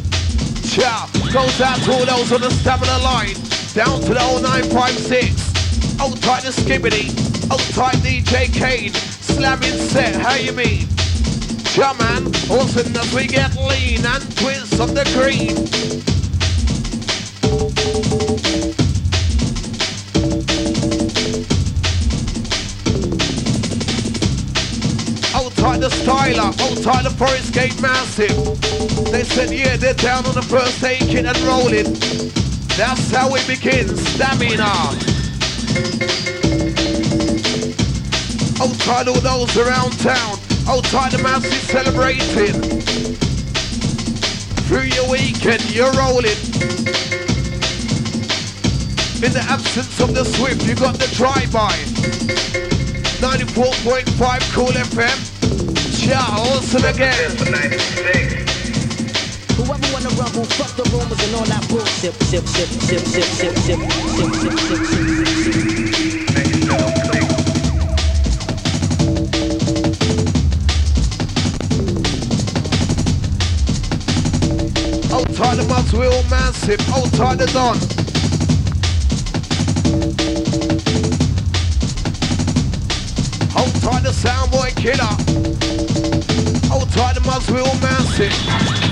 Ciao. 0.64 1.10
Goes 1.30 1.60
out 1.60 1.78
to 1.84 1.92
all 1.92 2.06
those 2.06 2.32
on 2.32 2.40
the 2.40 2.50
stamina 2.50 2.98
line. 3.04 3.36
Down 3.74 4.00
to 4.00 4.14
the 4.14 4.24
0956. 4.40 6.00
Oh, 6.00 6.14
tight 6.22 6.44
the 6.44 6.52
Skibadee. 6.52 7.12
Tight 7.74 7.96
DJ 7.96 8.50
Kane. 8.50 8.94
Slamming 8.94 9.78
set. 9.90 10.14
How 10.14 10.34
you 10.34 10.52
mean? 10.52 10.88
Yeah, 11.76 11.92
man. 11.98 12.24
Listen 12.48 12.96
as 12.96 13.14
we 13.14 13.26
get 13.26 13.54
lean 13.56 14.06
and 14.06 14.36
twist 14.36 14.80
of 14.80 14.94
the 14.94 15.04
green. 15.12 16.11
Styler, 26.32 26.60
hold 26.60 26.82
tight 26.82 27.12
Forest 27.12 27.52
Gate 27.52 27.80
Massive. 27.82 28.30
They 29.10 29.24
said, 29.24 29.50
yeah, 29.50 29.76
they're 29.76 29.94
down 29.94 30.24
on 30.26 30.34
the 30.34 30.42
first 30.42 30.80
kit 30.80 31.26
and 31.26 31.38
rolling. 31.40 31.92
That's 32.76 33.10
how 33.10 33.34
it 33.34 33.46
begins, 33.46 34.00
stamina. 34.14 34.64
Tight 38.78 39.06
all 39.08 39.20
those 39.20 39.56
around 39.56 39.98
town. 40.00 40.38
Tight 40.82 41.12
the 41.12 41.20
massive 41.22 41.52
celebrating. 41.70 42.60
Through 44.66 44.88
your 44.88 45.10
weekend, 45.10 45.70
you're 45.70 45.92
rolling. 45.92 46.38
In 49.22 49.32
the 49.32 49.44
absence 49.48 50.00
of 50.00 50.14
the 50.14 50.24
Swift, 50.24 50.66
you 50.66 50.74
got 50.74 50.94
the 50.98 51.06
drive-by. 51.14 51.72
94.5 53.20 54.52
Kool 54.52 54.66
FM. 54.66 55.31
Ciao, 56.02 56.42
listen 56.42 56.84
again. 56.84 57.30
Whoever 59.54 59.88
wanna 59.92 60.08
rumble, 60.18 60.44
fuck 60.58 60.74
the 60.74 60.82
rumors 60.90 61.22
and 61.22 61.34
all 61.36 61.44
that 61.44 61.64
bullshit. 61.68 62.14
Ship, 62.24 62.44
ship, 62.48 62.68
ship, 62.82 63.06
ship, 63.06 63.24
ship, 63.38 63.54
ship, 63.62 63.78
ship, 64.10 64.34
ship, 64.34 64.58
ship, 64.58 64.82
ship. 64.82 65.22
Hold 75.08 75.30
tight 75.36 75.54
the 75.54 75.64
Muswell 75.68 76.22
Massive. 76.28 76.80
Hold 76.88 77.12
tight 77.14 77.38
the 77.38 77.46
Don. 77.46 77.78
Hold 83.52 83.74
tight 83.80 84.02
the 84.02 84.10
Soundboy 84.10 84.74
Killer. 84.74 85.21
We'll 87.50 87.64
mass 87.80 88.20
it. 88.20 88.91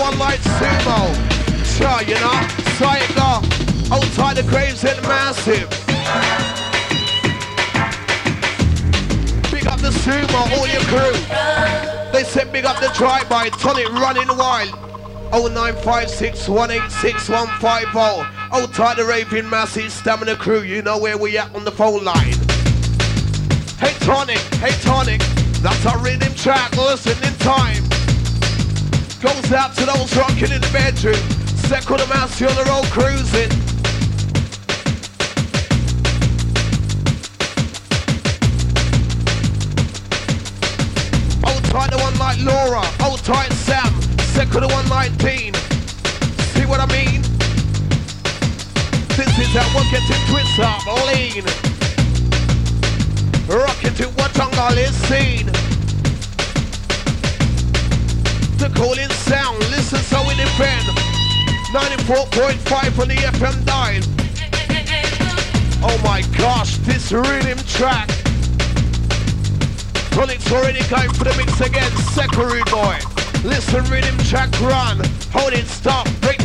one 0.00 0.18
light 0.18 0.40
sumo. 0.40 1.14
Sure, 1.64 2.02
you 2.02 2.14
know, 2.20 2.38
Cycle. 2.78 3.42
Outside 3.92 4.36
the 4.36 4.42
graves 4.42 4.84
and 4.84 5.00
massive. 5.02 5.68
Big 9.50 9.66
up 9.66 9.80
the 9.80 9.90
sumo, 9.90 10.40
all 10.56 10.66
your 10.66 10.82
crew. 10.90 11.12
They 12.12 12.24
said 12.24 12.52
big 12.52 12.64
up 12.64 12.80
the 12.80 12.92
drive-by, 12.96 13.50
tonic 13.50 13.88
running 13.90 14.28
wild. 14.36 14.74
0956 15.32 16.48
186 16.48 17.28
150. 17.28 17.98
Outside 18.52 18.96
the 18.96 19.04
raving 19.04 19.48
massive 19.48 19.92
stamina 19.92 20.36
crew, 20.36 20.62
you 20.62 20.82
know 20.82 20.98
where 20.98 21.18
we 21.18 21.36
at 21.38 21.54
on 21.54 21.64
the 21.64 21.72
phone 21.72 22.04
line. 22.04 22.34
Hey 23.78 23.92
tonic, 24.00 24.38
hey 24.58 24.72
tonic, 24.82 25.20
that's 25.60 25.84
our 25.86 25.98
rhythm 25.98 26.34
track, 26.34 26.74
listen 26.76 27.16
in 27.24 27.34
time. 27.38 27.85
Goes 29.22 29.50
out 29.50 29.74
to 29.76 29.86
those 29.86 30.14
rocking 30.14 30.52
in 30.52 30.60
the 30.60 30.70
bedroom. 30.72 31.14
Second 31.66 32.00
the 32.00 32.06
master 32.06 32.46
on 32.46 32.54
the 32.54 32.64
road 32.64 32.84
cruising. 32.92 33.50
Hold 41.42 41.64
tight 41.64 41.90
the 41.90 41.98
one 41.98 42.18
like 42.18 42.38
Laura, 42.44 42.84
hold 43.02 43.24
tight 43.24 43.52
Sam, 43.54 43.90
second 44.34 44.60
the 44.60 44.68
one 44.68 44.86
like 44.90 45.16
Dean. 45.16 45.54
See 46.52 46.66
what 46.66 46.80
I 46.80 46.86
mean? 46.86 47.22
This 49.16 49.32
is 49.38 49.48
how 49.56 49.66
we're 49.74 49.90
getting 49.90 50.22
twist 50.28 50.58
up, 50.60 50.86
lean. 51.08 51.44
Rocking 53.48 53.94
to 53.94 54.08
what 54.20 54.34
jungle 54.34 54.76
is 54.76 54.94
seen. 55.08 55.75
The 58.58 58.72
calling 58.74 59.10
sound, 59.10 59.58
listen 59.70 59.98
so 59.98 60.18
we 60.26 60.34
defend. 60.34 60.86
94.5 61.72 62.98
on 62.98 63.08
the 63.08 63.16
FM 63.16 63.64
dial. 63.66 64.02
Oh 65.82 66.00
my 66.02 66.22
gosh, 66.38 66.78
this 66.78 67.12
rhythm 67.12 67.58
track. 67.66 68.08
Tonic's 70.10 70.50
already 70.50 70.80
going 70.88 71.12
for 71.12 71.24
the 71.24 71.34
mix 71.36 71.60
again, 71.60 71.90
second 72.14 72.38
rude 72.38 72.70
boy. 72.70 72.98
Listen, 73.44 73.84
rhythm 73.90 74.16
track 74.24 74.50
run. 74.62 75.00
Hold 75.32 75.52
it, 75.52 75.66
stop, 75.66 76.08
break 76.22 76.38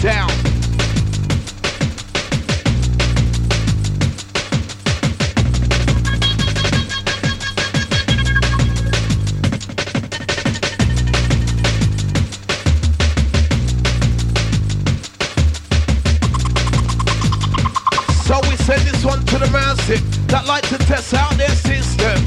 to 19.88 19.98
that 20.28 20.46
like 20.46 20.67
to 20.70 20.78
test 20.78 21.13
out 21.13 21.32
their 21.38 21.50
system. 21.50 22.17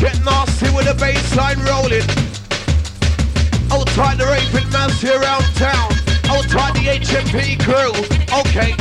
Get 0.00 0.18
nasty 0.24 0.68
with 0.74 0.86
the 0.86 0.96
baseline 0.98 1.60
rolling. 1.66 2.06
Outside 3.70 4.18
the 4.18 4.26
raping 4.26 4.66
here 4.98 5.20
around 5.20 5.44
town. 5.54 5.92
Outside 6.28 6.74
the 6.74 6.86
HMP 6.98 7.58
crew. 7.62 7.92
Okay. 8.40 8.74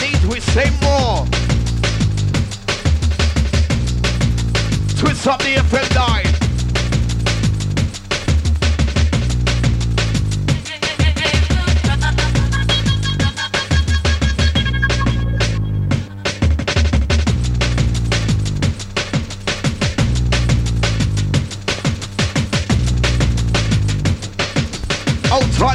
Need 0.00 0.22
we 0.30 0.40
say 0.40 0.70
more? 0.82 1.26
Twist 4.98 5.26
up 5.26 5.40
the 5.40 5.56
FM 5.56 5.88
dive. 5.94 6.35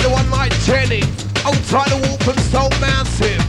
The 0.01 0.09
one 0.09 0.29
night 0.29 0.51
Jenny. 0.65 1.01
Outside 1.45 1.89
the 1.89 1.97
Wolfen 2.05 2.39
so 2.51 2.69
massive. 2.79 3.41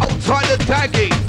Outside 0.00 0.46
the 0.46 0.64
Daggy. 0.64 1.25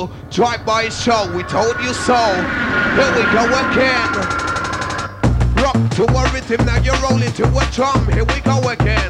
Else. 0.00 0.10
Drive-by 0.30 0.88
show, 0.88 1.30
we 1.36 1.42
told 1.44 1.76
you 1.80 1.92
so. 1.92 2.16
Here 2.96 3.12
we 3.14 3.22
go 3.32 3.44
again. 3.70 4.10
Rock 5.56 5.90
to 5.96 6.04
a 6.04 6.32
rhythm, 6.32 6.64
now 6.66 6.78
you're 6.78 6.96
rolling 6.96 7.32
to 7.32 7.44
a 7.44 7.64
drum. 7.72 8.10
Here 8.12 8.24
we 8.24 8.40
go 8.40 8.68
again. 8.68 9.09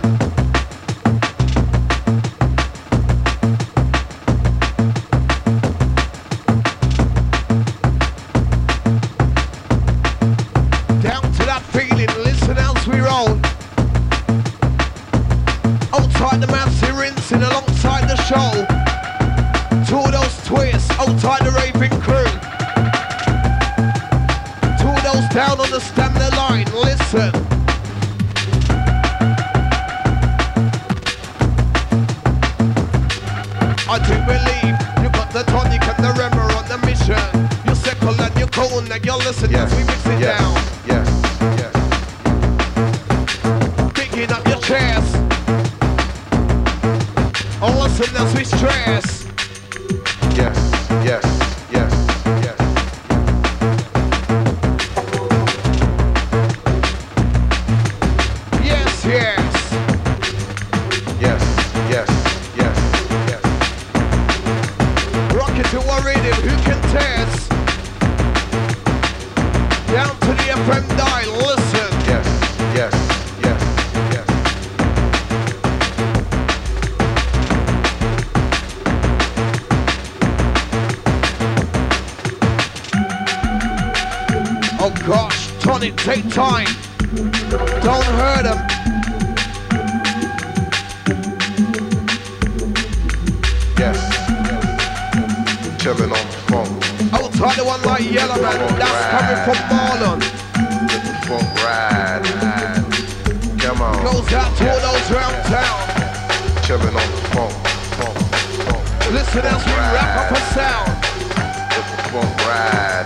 won't 112.13 112.41
ride. 112.47 113.05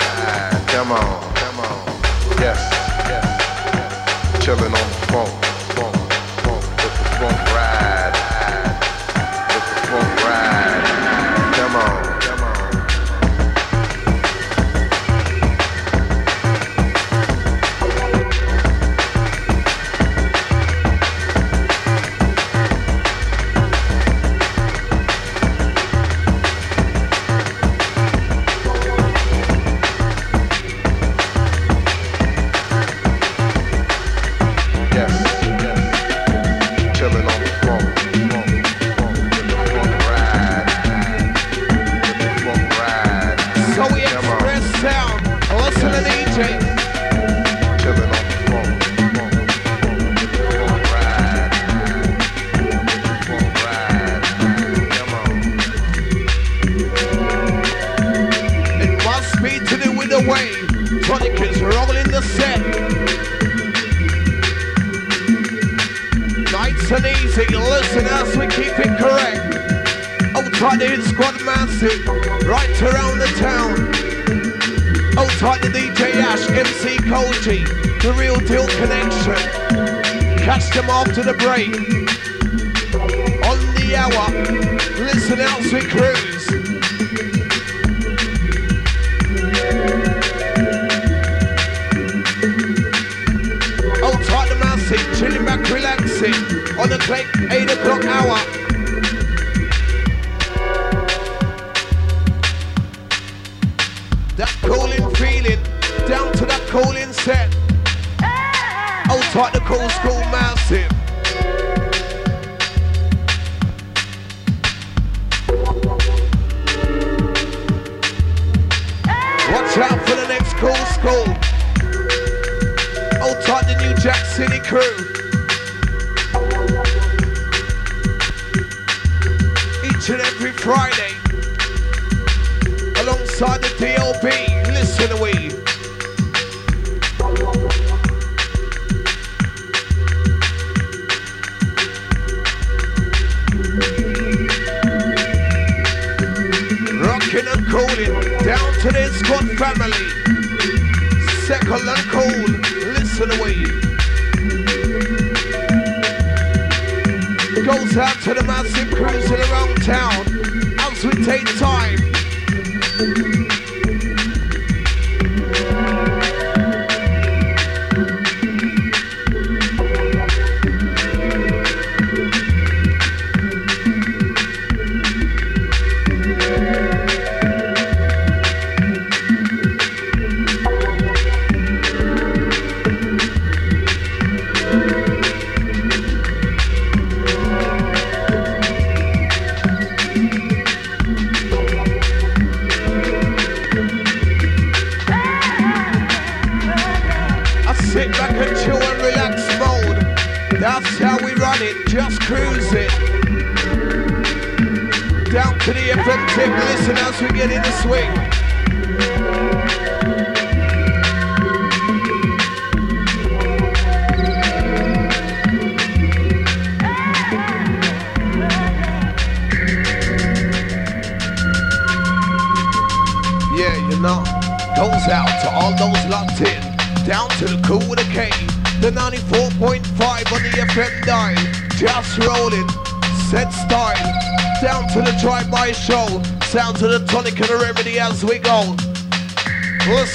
Come 0.69 0.93
on, 0.93 1.35
come 1.35 1.61
on. 1.61 1.87
Yes, 2.41 2.59
yes. 3.09 4.45
Chillin' 4.45 4.65
on 4.65 4.71
the 4.71 5.07
phone. 5.13 5.54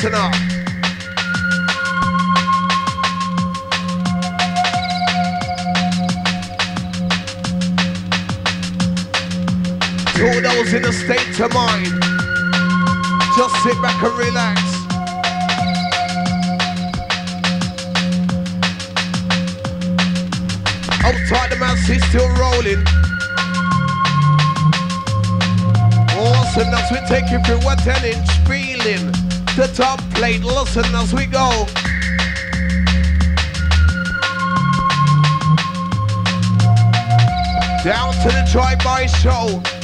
listen 0.01 0.15
up. 0.15 0.33
To 10.15 10.41
those 10.41 10.73
in 10.73 10.85
a 10.85 10.93
state 10.93 11.39
of 11.41 11.53
mind, 11.53 11.87
just 13.35 13.55
sit 13.61 13.81
back 13.81 14.01
and 14.01 14.17
relax. 14.17 14.61
Outside 21.03 21.51
the 21.51 21.57
mouse, 21.59 21.85
he's 21.87 22.05
still 22.05 22.29
rolling. 22.35 22.85
Awesome, 26.17 26.71
that's 26.71 26.89
we're 26.89 27.05
taking 27.07 27.43
through 27.43 27.67
a 27.69 27.75
10 27.75 28.05
inch 28.05 28.29
feeling 28.47 29.28
the 29.59 29.67
top 29.75 29.99
plate. 30.13 30.41
Listen 30.41 30.85
as 30.95 31.13
we 31.13 31.25
go. 31.25 31.49
Down 37.83 38.13
to 38.13 38.29
the 38.29 38.47
Joy 38.49 38.75
Boy 38.81 39.07
Show. 39.07 39.78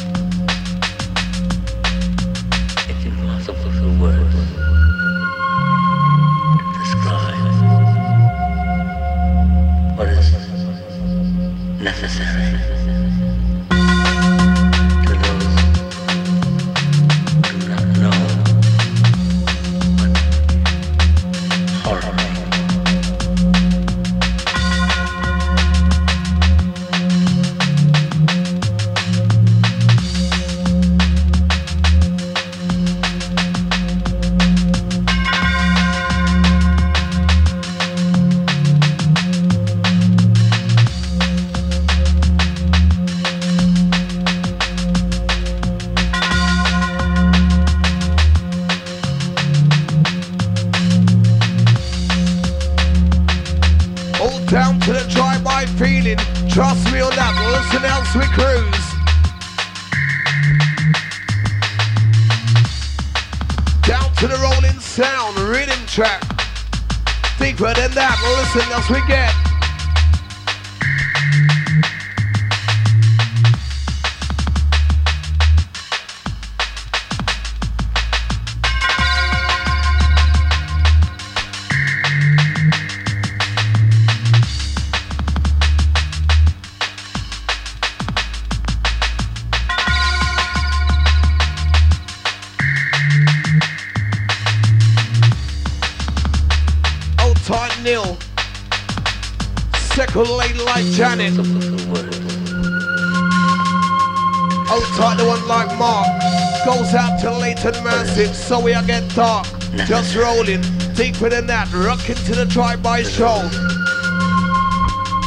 Satan 107.57 107.83
massive, 107.83 108.35
so 108.35 108.59
we 108.59 108.71
get 108.85 109.07
dark, 109.15 109.47
Just 109.87 110.15
rolling, 110.15 110.61
deeper 110.93 111.29
than 111.29 111.47
that, 111.47 111.71
rocking 111.73 112.15
to 112.15 112.35
the 112.35 112.45
drive-by 112.45 113.03
show. 113.03 113.49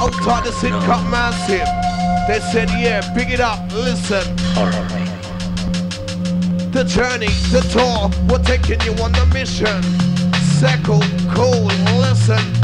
Outside 0.01 0.43
oh, 0.43 0.43
the 0.45 0.51
sitcom 0.51 1.11
massive, 1.11 1.67
they 2.29 2.41
said, 2.53 2.71
yeah, 2.71 3.01
pick 3.15 3.31
it 3.31 3.41
up, 3.41 3.73
listen. 3.73 4.25
The 6.71 6.85
journey, 6.85 7.33
the 7.51 7.63
tour, 7.73 8.11
we're 8.29 8.45
taking 8.45 8.81
you 8.83 8.93
on 9.03 9.13
the 9.13 9.27
mission. 9.33 9.83
Second, 10.59 11.03
cool, 11.35 11.65
listen. 11.99 12.58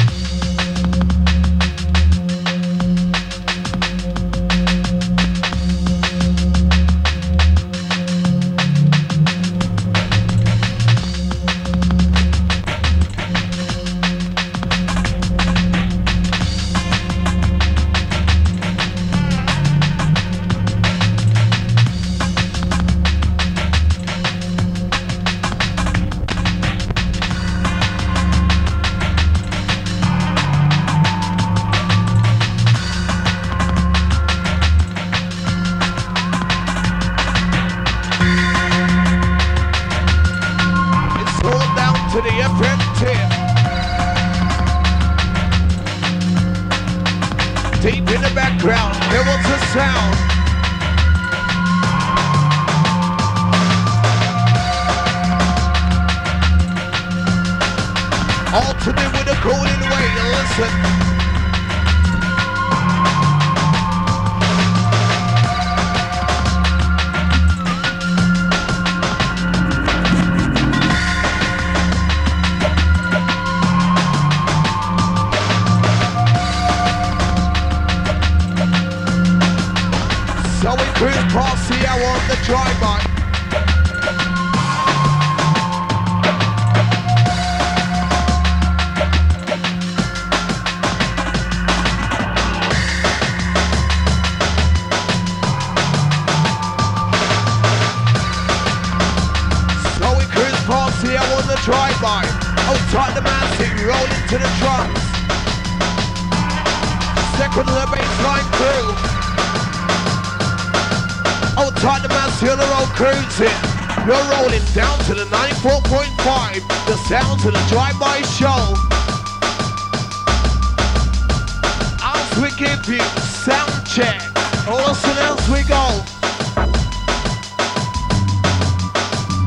Check, 123.95 124.21
listen 124.67 125.17
as 125.19 125.49
we 125.49 125.63
go. 125.69 126.03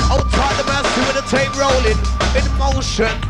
Oh, 0.10 0.24
tie 0.32 0.56
the 0.56 0.64
master 0.64 1.02
with 1.02 1.16
the 1.16 1.26
tape 1.30 1.54
rolling 1.58 2.00
in 2.34 2.58
motion. 2.58 3.27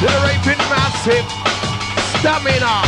Generating 0.00 0.58
massive 0.68 1.26
stamina. 2.18 2.82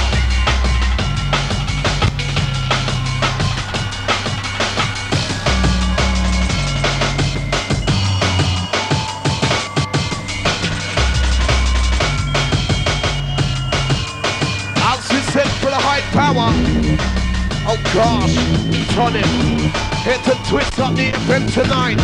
For 15.60 15.70
the 15.70 15.76
high 15.76 16.00
power. 16.10 16.89
Oh 17.72 17.76
gosh, 17.94 18.34
Tonic. 18.96 19.24
Hit 20.02 20.26
and 20.26 20.44
twist 20.48 20.76
up 20.80 20.92
the 20.96 21.10
event 21.10 21.52
tonight. 21.52 22.00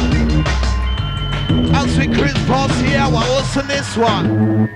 As 1.74 1.98
we 1.98 2.06
cruise 2.06 2.32
past 2.46 2.72
the 2.84 2.94
hour, 2.96 3.18
listen 3.34 3.66
this 3.66 3.96
one. 3.96 4.70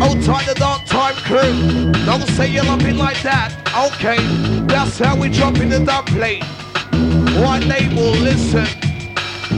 Oh, 0.00 0.18
tight 0.22 0.46
the 0.46 0.54
dark 0.54 0.86
time 0.86 1.14
crew. 1.16 1.92
Don't 2.06 2.26
say 2.28 2.48
you're 2.50 2.64
loving 2.64 2.96
like 2.96 3.20
that. 3.20 3.52
Okay, 3.92 4.16
that's 4.64 4.98
how 4.98 5.14
we 5.14 5.28
drop 5.28 5.58
in 5.58 5.68
the 5.68 5.80
dub 5.84 6.06
plate. 6.06 6.42
White 7.44 7.66
label, 7.66 8.12
listen. 8.12 8.64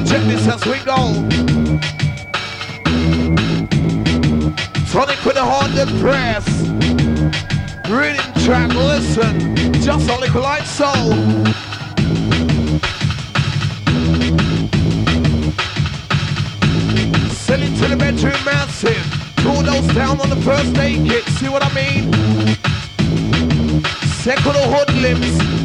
Check 0.05 0.23
this 0.27 0.49
as 0.49 0.67
we 0.67 0.81
go. 0.81 1.15
Tonic 4.91 5.25
with 5.25 5.37
a 5.37 5.45
hard 5.45 5.89
press. 6.01 6.60
Rhythm 7.91 8.33
track, 8.45 8.73
listen. 8.73 9.57
Just 9.83 10.09
a 10.09 10.19
little 10.21 10.43
like 10.43 10.65
soul. 10.65 11.11
Send 17.35 17.65
it 17.65 17.77
to 17.81 17.89
the 17.89 17.97
bedroom. 17.99 18.41
Pull 19.39 19.63
those 19.63 19.95
down 19.95 20.21
on 20.21 20.31
the 20.31 20.37
first 20.37 20.77
aid 20.79 21.09
kit, 21.09 21.25
see 21.25 21.49
what 21.49 21.65
I 21.65 21.75
mean? 21.75 22.13
Second 24.23 24.53
the 24.53 24.67
hoodlums. 24.73 25.60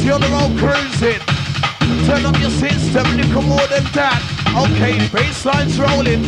To 0.00 0.06
the 0.06 0.18
the 0.18 0.28
road 0.28 0.58
cruising. 0.58 1.20
Turn 2.06 2.24
up 2.24 2.38
your 2.40 2.50
system, 2.50 3.06
you 3.18 3.24
little 3.24 3.42
more 3.42 3.66
than 3.66 3.84
that. 3.92 4.22
Okay, 4.56 4.98
baseline's 5.08 5.78
rolling. 5.78 6.24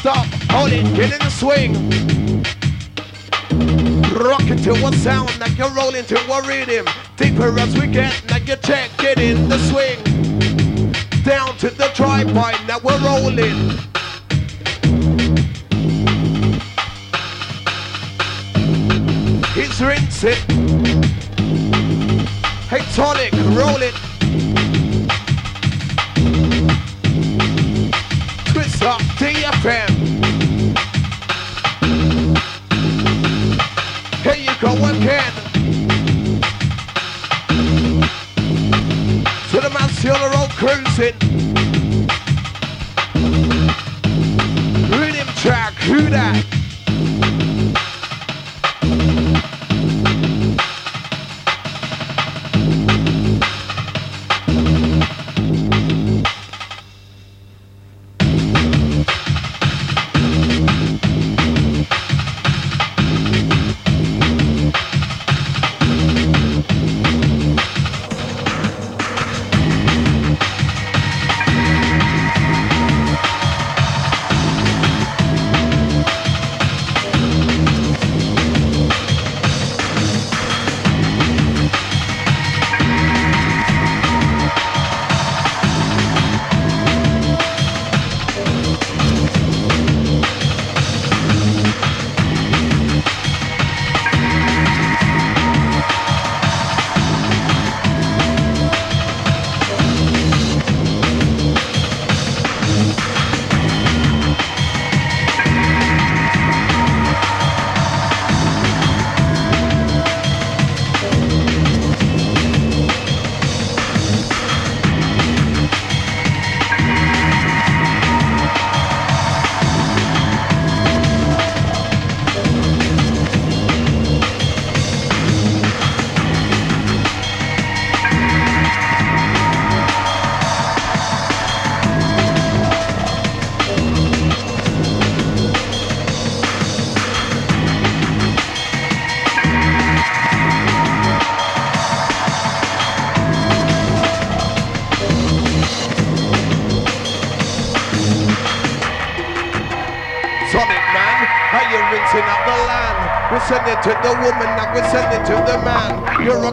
Stop, 0.00 0.26
hold 0.50 0.72
it, 0.72 0.84
get 0.94 1.12
in 1.12 1.18
the 1.20 1.30
swing. 1.30 2.07
Sound, 5.08 5.38
now 5.38 5.46
you're 5.56 5.70
rolling 5.70 6.04
a 6.38 6.42
rhythm. 6.46 6.86
Deeper 7.16 7.58
as 7.58 7.74
we 7.78 7.86
get, 7.86 8.12
now 8.28 8.36
you 8.36 8.56
check, 8.56 8.90
get 8.98 9.18
in 9.18 9.48
the 9.48 9.58
swing. 9.70 9.98
Down 11.24 11.56
to 11.62 11.70
the 11.70 11.90
drive-by, 11.94 12.52
now 12.66 12.78
we're 12.84 13.00
rolling. 13.00 13.58
He's 19.54 19.80
rinsing. 19.80 20.57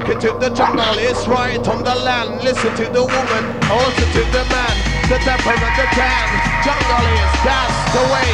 You're 0.06 0.14
rocking 0.14 0.30
to 0.30 0.38
the 0.38 0.56
jungle, 0.56 0.98
it's 1.00 1.28
right 1.28 1.68
on 1.68 1.84
the 1.84 1.96
land. 1.96 2.44
Listen 2.44 2.70
to 2.76 2.86
the 2.94 3.02
woman, 3.02 3.44
also 3.74 4.06
to 4.14 4.22
the 4.30 4.46
man. 4.54 4.76
The 5.10 5.18
temper 5.18 5.50
of 5.50 5.74
the 5.74 5.88
can, 5.98 6.28
jungle 6.62 7.06
is, 7.10 7.32
that's 7.42 7.78
the 7.90 8.04
way. 8.14 8.30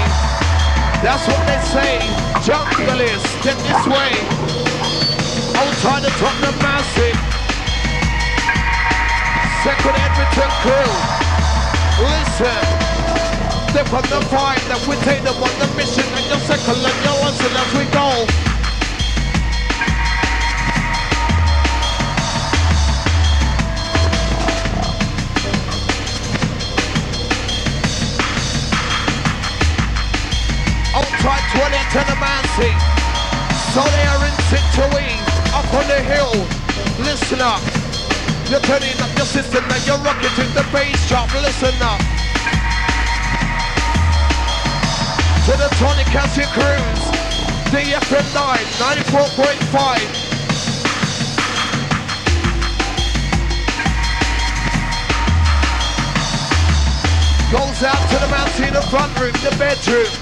That's 1.00 1.24
what 1.28 1.40
they 1.48 1.60
say, 1.72 2.04
jungle 2.44 3.00
is, 3.00 3.24
get 3.44 3.56
this 3.64 3.84
way. 3.88 4.12
Outside 5.56 6.04
to 6.04 6.12
top 6.20 6.36
the 6.44 6.52
massive. 6.60 7.16
Second 9.64 9.96
Edmonton 9.96 10.52
crew, 10.68 10.92
listen. 12.04 12.64
Step 13.72 13.94
on 13.94 14.04
the 14.12 14.20
vibe 14.28 14.60
that 14.68 14.84
we 14.90 14.96
take 15.08 15.24
them 15.24 15.40
on 15.40 15.56
the 15.56 15.68
mission 15.80 16.04
and 16.04 16.26
your 16.28 16.40
second 16.44 16.84
and 16.84 17.00
your 17.06 17.16
listen 17.24 17.56
as 17.56 17.72
we 17.80 17.86
go. 17.96 18.51
So 33.82 33.90
they 33.98 34.06
are 34.06 34.22
in 34.30 34.36
Situe, 34.46 35.10
up 35.58 35.66
on 35.74 35.88
the 35.90 35.98
hill. 36.06 36.38
Listen 37.02 37.42
up. 37.42 37.62
You're 38.48 38.62
turning 38.62 38.94
up 39.02 39.10
your 39.18 39.26
system 39.26 39.66
and 39.66 39.88
you're 39.88 39.98
rocking 40.06 40.30
to 40.38 40.44
the 40.54 40.62
bass 40.72 41.10
drop. 41.10 41.34
Listen 41.34 41.74
up. 41.82 42.00
to 45.46 45.58
the 45.58 45.68
Tony 45.82 46.06
Cassie 46.14 46.46
Cruise, 46.54 47.10
DFM 47.74 48.22
9, 48.36 48.60
94.5. 48.78 50.22
Goes 57.52 57.82
out 57.82 58.10
to 58.12 58.18
the 58.20 58.28
mountain 58.30 58.64
in 58.66 58.74
the 58.76 58.84
front 58.92 59.20
room, 59.20 59.34
the 59.42 59.50
bedroom. 59.58 60.21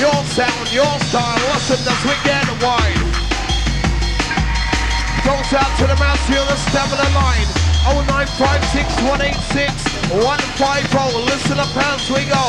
Your 0.00 0.24
sound, 0.32 0.72
your 0.72 0.98
style, 1.12 1.36
listen 1.52 1.76
as 1.84 2.02
we 2.08 2.16
get 2.24 2.48
wide. 2.64 2.96
Goes 5.28 5.52
out 5.52 5.68
to 5.76 5.84
the 5.84 5.96
mountain 6.00 6.40
on 6.40 6.46
the 6.48 6.56
stamina 6.56 7.04
line. 7.12 7.44
0956 7.84 8.96
186 9.04 9.68
150. 10.08 11.20
Listen 11.28 11.60
up 11.60 11.76
as 11.76 12.08
we 12.08 12.24
go. 12.24 12.44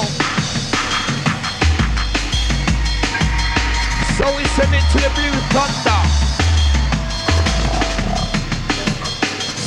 So 4.15 4.31
we 4.31 4.47
send 4.55 4.71
it 4.71 4.87
to 4.95 4.99
the 5.03 5.11
Blue 5.11 5.35
Thunder. 5.51 6.01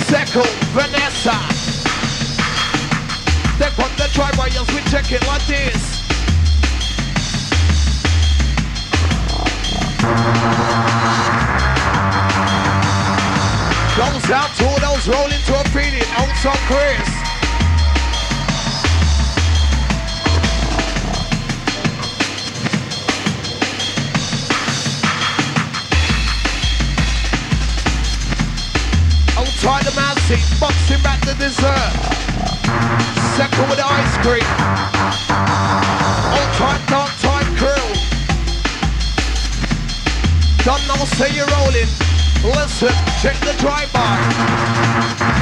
Second, 0.09 0.49
Vanessa. 0.73 1.37
Step 3.57 3.79
on 3.79 3.93
the 4.01 4.09
driver, 4.15 4.49
yes, 4.49 4.73
we 4.73 4.81
check 4.91 5.13
it 5.13 5.27
like 5.27 5.47
this. 5.47 5.94
Goes 13.97 14.31
out 14.31 14.51
to 14.57 14.65
all 14.67 14.81
those 14.81 15.09
rolling 15.09 15.43
to 15.47 15.55
a 15.55 15.65
beating. 15.73 16.09
Also 16.19 16.51
Chris. 16.67 17.09
Outside 29.39 29.85
the 29.85 30.21
seat, 30.27 30.61
boxing 30.61 31.03
back 31.03 31.21
the 31.21 31.35
dessert. 31.35 31.93
Second 33.37 33.69
with 33.69 33.79
the 33.79 33.87
ice 33.87 34.17
cream. 34.19 34.45
Old 36.35 36.53
time, 36.55 37.04
Don't 40.65 40.81
know, 40.89 41.05
say 41.05 41.31
you're 41.35 41.47
rolling. 41.47 41.89
Listen, 42.43 42.89
check 43.21 43.37
the 43.41 43.55
drive-by. 43.59 44.15
little 45.19 45.34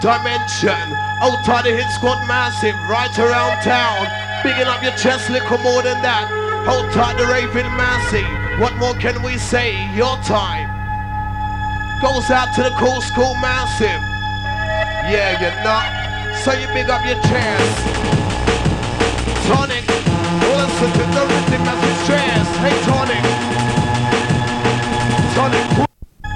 dimension. 0.00 0.80
Outside 1.20 1.64
the 1.64 1.76
hit 1.76 1.88
squad 1.92 2.24
massive, 2.26 2.74
right 2.88 3.12
around 3.18 3.62
town. 3.62 4.08
Bigging 4.42 4.66
up 4.66 4.82
your 4.82 4.96
chest, 4.96 5.28
little 5.28 5.58
more 5.58 5.82
than 5.82 6.00
that. 6.02 6.28
Tight 6.92 7.16
the 7.16 7.26
raving 7.26 7.70
massive. 7.76 8.26
What 8.58 8.74
more 8.76 8.94
can 8.94 9.22
we 9.22 9.38
say? 9.38 9.72
Your 9.94 10.16
time 10.26 10.66
goes 12.02 12.30
out 12.30 12.52
to 12.56 12.62
the 12.64 12.74
cool 12.80 13.00
school 13.00 13.34
massive. 13.38 14.00
Yeah, 15.06 15.38
you're 15.38 15.62
not. 15.62 15.86
So 16.42 16.52
you 16.52 16.66
big 16.72 16.88
up 16.90 17.04
your 17.04 17.20
chest. 17.28 17.78
Tonic, 19.46 19.86
listen 19.86 20.90
to 20.98 21.04
the 21.14 21.24
rhythm 21.30 21.68
as 21.68 21.78
we 21.84 21.92
stress. 22.04 22.48
Hey, 22.58 22.76
Tonic. 22.88 23.24
Tonic. 25.36 25.88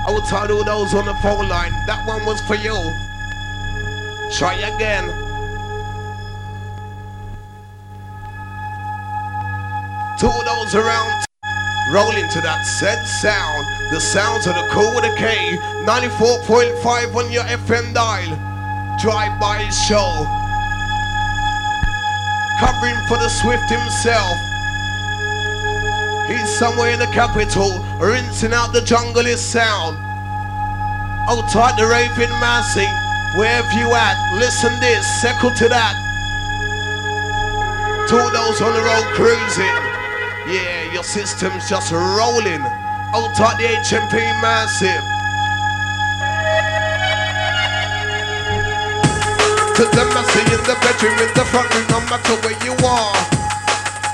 I 0.07 0.13
will 0.13 0.23
tell 0.23 0.51
all 0.53 0.65
those 0.65 0.95
on 0.95 1.07
the 1.07 1.15
phone 1.23 1.49
line, 1.49 1.73
that 1.87 2.05
one 2.07 2.25
was 2.27 2.41
for 2.43 2.55
you. 2.55 2.77
Try 4.33 4.55
again. 4.55 5.05
To 10.19 10.27
those 10.27 10.75
around, 10.75 11.25
rolling 11.93 12.29
to 12.31 12.41
that 12.41 12.63
said 12.81 13.05
sound, 13.21 13.67
the 13.93 14.01
sounds 14.01 14.47
of 14.47 14.55
the 14.55 14.67
Kool 14.73 14.95
with 14.95 15.05
a 15.05 15.15
K, 15.17 15.59
94.5 15.85 17.15
on 17.15 17.31
your 17.31 17.45
FM 17.45 17.93
dial. 17.93 18.33
Drive 19.03 19.39
by 19.39 19.69
show. 19.87 20.09
Covering 22.59 22.97
for 23.07 23.19
the 23.19 23.29
Swift 23.29 23.69
himself. 23.69 24.39
He's 26.27 26.49
somewhere 26.59 26.91
in 26.91 26.99
the 26.99 27.11
capital, 27.13 27.69
rinsing 28.01 28.55
out 28.55 28.73
the 28.73 28.81
jungle 28.81 29.27
is 29.27 29.41
sound. 29.41 29.99
Outside 31.29 31.77
the 31.77 31.87
raving 31.87 32.33
massy, 32.41 32.89
wherever 33.37 33.73
you 33.75 33.91
at, 33.95 34.17
listen 34.39 34.73
this, 34.81 35.05
second 35.21 35.55
to 35.57 35.69
that. 35.69 35.95
To 38.09 38.17
those 38.31 38.61
on 38.61 38.73
the 38.75 38.83
road 38.85 39.07
cruising, 39.17 39.77
yeah, 40.47 40.93
your 40.93 41.03
system's 41.03 41.69
just 41.69 41.91
rolling. 41.91 42.63
Outside 43.15 43.57
the 43.59 43.71
HMP 43.81 44.19
massive. 44.43 45.05
To 49.79 49.83
the 49.83 50.05
massy 50.15 50.43
in 50.55 50.63
the 50.67 50.77
bedroom, 50.83 51.19
in 51.19 51.31
the 51.35 51.45
front 51.51 51.73
room, 51.75 51.87
no 51.91 52.01
matter 52.11 52.37
where 52.43 52.59
you 52.63 52.75
are. 52.85 53.17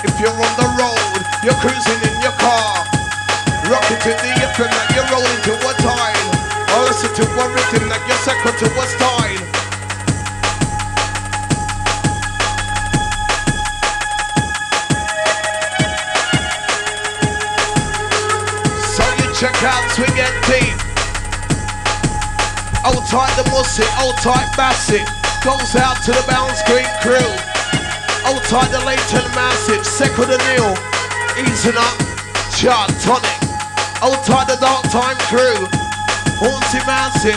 If 0.05 0.15
you're 0.21 0.33
on 0.33 0.53
the 0.57 0.69
road, 0.81 1.21
you're 1.45 1.59
cruising 1.61 2.01
in 2.09 2.17
your 2.23 2.37
car. 2.41 2.85
Rocking 3.69 4.01
to 4.01 4.13
the 4.17 4.31
FM 4.55 4.71
like 4.71 4.91
you're 4.97 5.09
rolling 5.13 5.43
to 5.45 5.55
a 5.69 5.73
time. 5.83 6.20
Listen 6.91 7.15
to 7.15 7.23
like 7.87 8.03
you're 8.09 8.17
second 8.19 8.59
to 8.59 8.67
a 8.67 8.87
style. 8.91 9.45
So 18.91 19.05
you 19.23 19.31
check 19.39 19.55
out 19.63 19.87
Swing 19.95 20.19
and 20.19 20.35
Deep. 20.51 20.75
Old 22.85 23.07
tight 23.07 23.31
the 23.39 23.49
Mussy, 23.53 23.87
old 24.03 24.17
tight 24.17 24.51
Bassett. 24.57 25.07
Goes 25.45 25.77
out 25.77 26.03
to 26.03 26.11
the 26.11 26.25
Bounds 26.27 26.61
Green 26.67 26.91
crew. 27.03 27.31
Old 28.27 28.43
tight 28.51 28.69
the 28.73 28.85
Leyton 28.85 29.31
Massive, 29.37 29.87
second 29.87 30.29
and 30.29 30.43
Neil. 30.51 30.75
Easing 31.39 31.79
up, 31.79 31.97
chart 32.59 32.91
tonic. 32.99 33.31
Old 34.03 34.19
tight 34.27 34.49
the 34.49 34.59
Dark 34.61 34.91
Time 34.91 35.17
crew. 35.31 35.80
Haunty 36.41 36.81
Massive. 36.89 37.37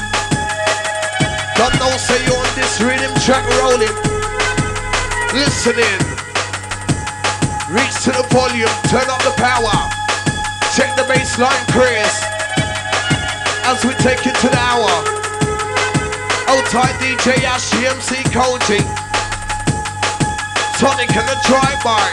Don't 1.59 1.75
know 1.75 1.91
say 1.99 2.23
you 2.23 2.31
on 2.31 2.47
this 2.55 2.79
rhythm 2.79 3.11
track 3.19 3.43
rolling. 3.59 3.91
Listening. 5.35 5.99
Reach 7.67 7.91
to 8.07 8.15
the 8.15 8.23
volume, 8.31 8.71
turn 8.87 9.03
up 9.11 9.19
the 9.27 9.35
power. 9.35 9.75
Check 10.71 10.95
the 10.95 11.03
bass 11.03 11.37
line, 11.37 11.65
Chris. 11.75 12.23
As 13.67 13.83
we 13.83 13.91
take 13.99 14.25
it 14.25 14.35
to 14.39 14.47
the 14.47 14.61
hour. 14.71 14.87
Old 16.47 16.65
tight 16.71 16.95
DJ 17.03 17.43
Ash, 17.43 17.73
MC 17.75 18.23
Koji. 18.31 18.79
Tonic 20.79 21.11
and 21.11 21.27
the 21.27 21.37
drive-by. 21.43 22.07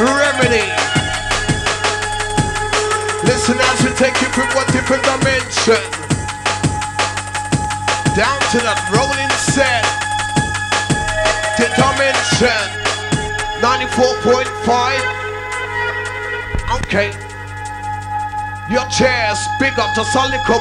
Remadee. 0.00 0.91
We 3.48 3.90
take 3.98 4.14
you 4.22 4.28
from 4.28 4.46
one 4.54 4.66
different 4.70 5.02
dimension. 5.02 5.82
Down 8.14 8.38
to 8.54 8.58
that 8.62 8.78
rolling 8.94 9.30
set. 9.50 9.82
The 11.58 11.66
dimension. 11.74 12.62
94.5. 13.58 14.46
Okay. 16.86 17.10
Your 18.70 18.86
chairs, 18.86 19.38
big 19.58 19.76
up 19.76 19.92
to 19.96 20.04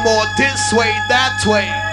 more 0.03 0.25
this 0.37 0.73
way, 0.73 0.89
that 1.07 1.45
way. 1.45 1.90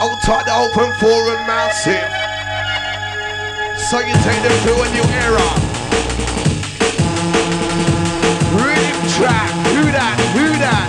Outside 0.00 0.46
the 0.46 0.54
open 0.54 0.92
forum 1.00 1.44
massive. 1.44 2.06
So 3.90 3.98
you 3.98 4.14
take 4.22 4.40
them 4.46 4.54
to 4.62 4.72
a 4.78 4.88
new 4.94 5.02
era. 5.26 5.48
Rhythm 8.54 9.00
track, 9.18 9.50
who 9.74 9.90
that, 9.90 10.16
who 10.38 10.46
that? 10.62 10.88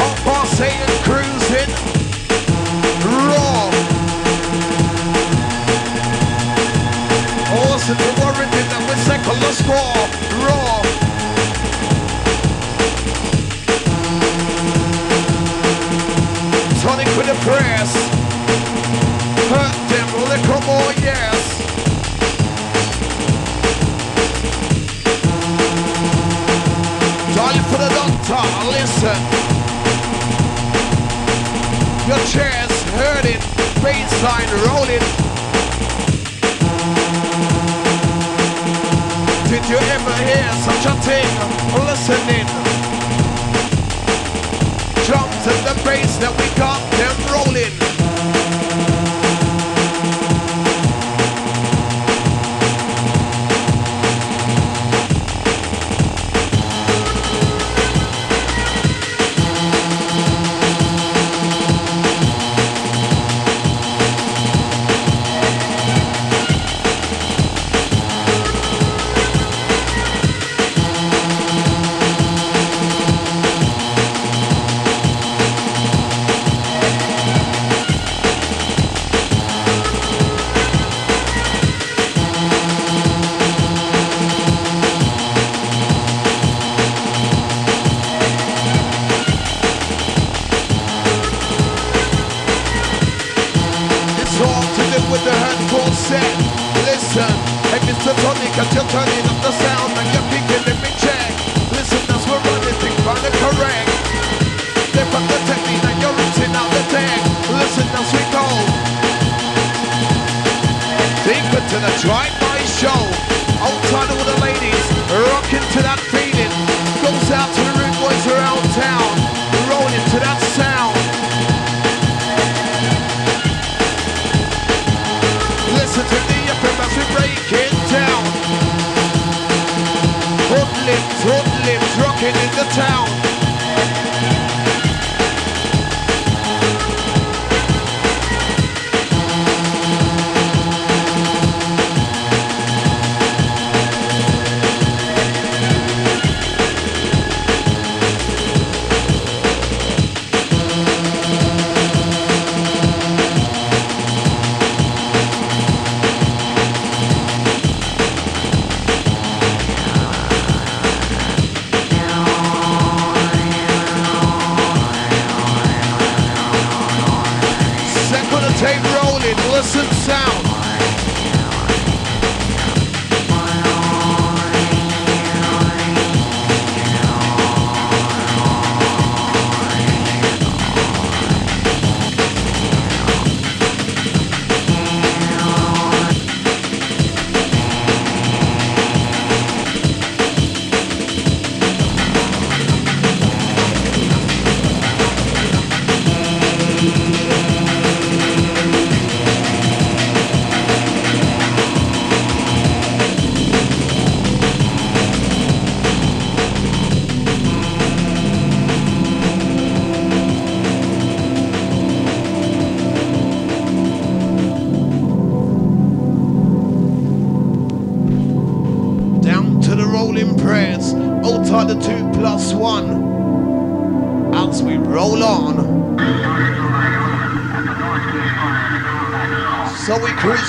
Hot 0.00 0.18
boss 0.24 0.60
and 0.60 0.90
cruising. 1.06 1.70
Raw. 3.06 3.70
Awesome, 7.62 7.96
the 7.96 8.10
warranty 8.18 8.62
that 8.70 8.82
we 8.88 8.94
second 9.06 9.38
the 9.38 9.52
score. 9.52 10.29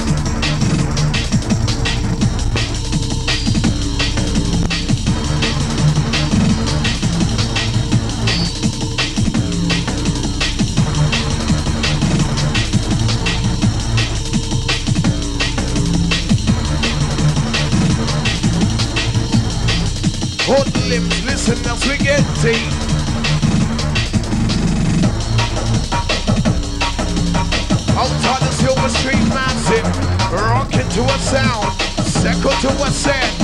As 21.48 21.88
we 21.88 21.96
get. 21.98 22.22
Outside 27.96 28.42
the 28.42 28.52
Silver 28.52 28.90
Street 28.90 29.24
Massive, 29.30 29.86
rocking 30.32 30.90
to 30.90 31.04
a 31.04 31.20
sound, 31.20 31.72
second 32.04 32.62
to 32.62 32.84
a 32.84 32.90
set. 32.90 33.35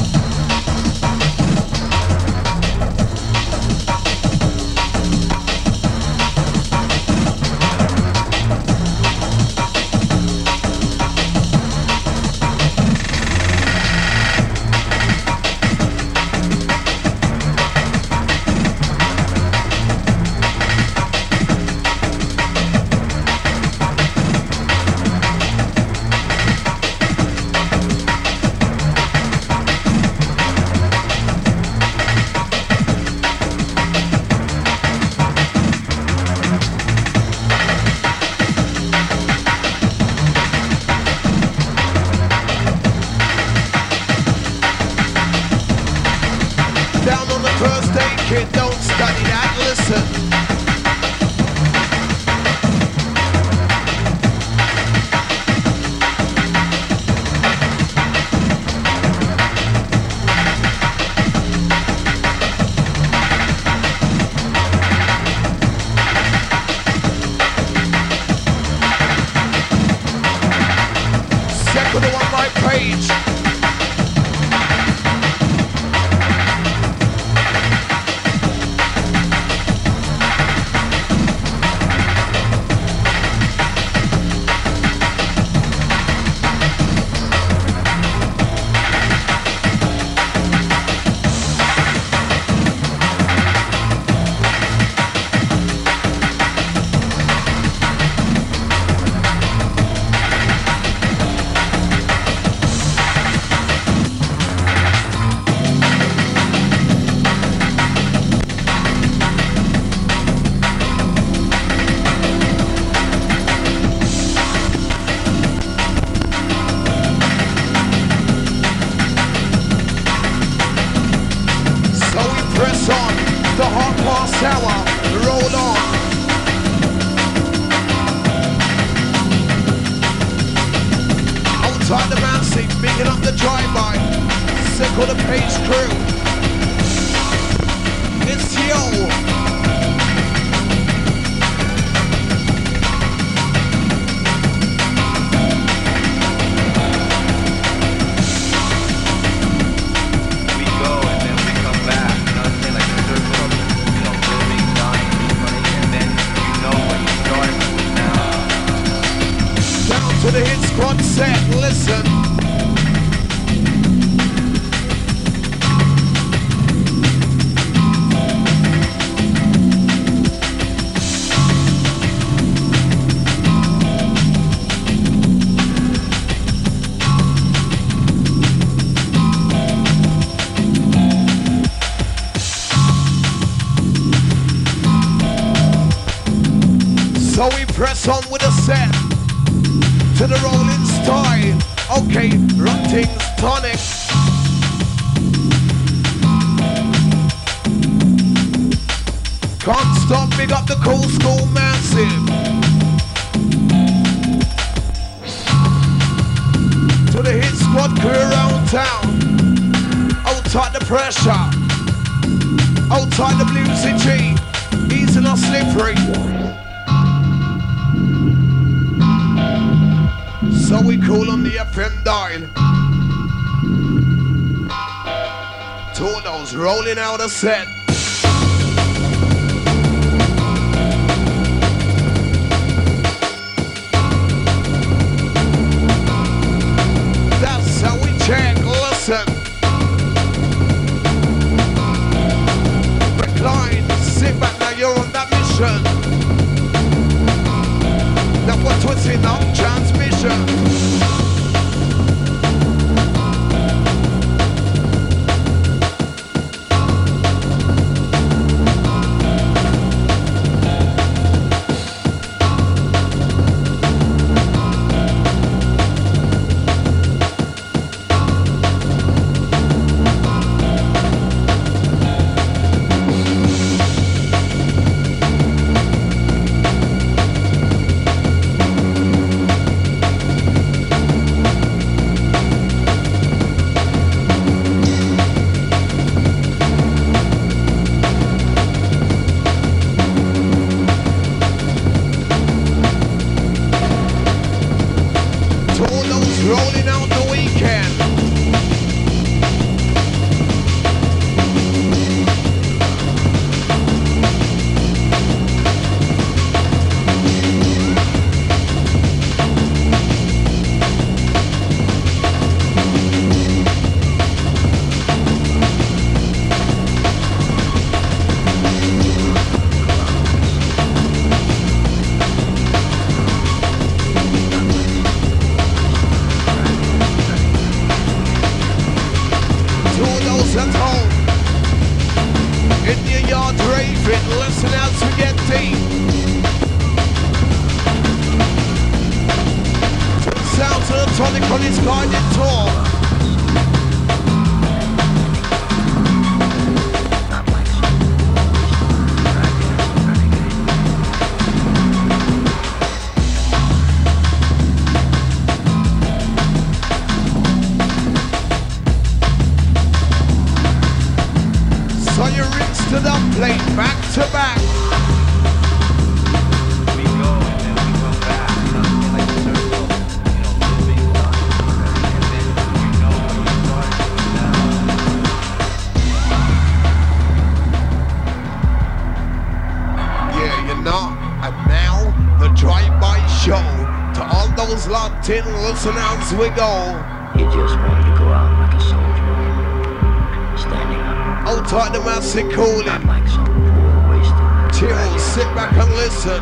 We 386.39 386.49
go. 386.49 386.97
You 387.38 387.45
just 387.51 387.75
wanted 387.75 388.05
to 388.09 388.17
go 388.17 388.25
out 388.32 388.49
like 388.57 388.73
a 388.73 388.79
soldier, 388.79 390.57
standing 390.57 391.01
up. 391.01 391.47
Old 391.49 391.67
tight 391.67 391.91
the 391.93 391.99
mouse 391.99 392.34
and 392.36 392.51
cool 392.51 392.79
it. 392.79 392.88
Like 393.05 393.27
some 393.27 393.45
poor 393.45 394.09
wasted. 394.09 394.39
Chill, 394.73 395.19
sit 395.19 395.45
back 395.53 395.73
and 395.73 395.91
listen. 395.93 396.41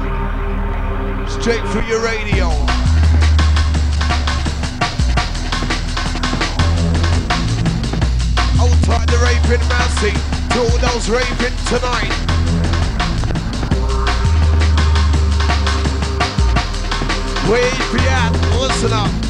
Straight 1.27 1.65
through 1.71 1.87
your 1.89 2.01
radio. 2.01 2.45
Old 8.61 8.79
tight 8.85 9.07
the 9.09 9.19
raping 9.25 9.65
mousey. 9.67 10.13
To 10.53 10.59
all 10.59 10.77
those 10.79 11.09
raping 11.09 11.57
tonight. 11.65 12.13
Wait 17.51 17.73
for 17.89 17.97
that, 17.97 18.31
listen 18.61 18.93
up. 18.93 19.28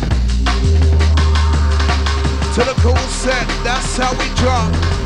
To 2.56 2.66
the 2.66 2.74
cool 2.82 2.98
set, 2.98 3.48
that's 3.64 3.98
how 3.98 4.12
we 4.20 4.28
drop. 4.36 4.99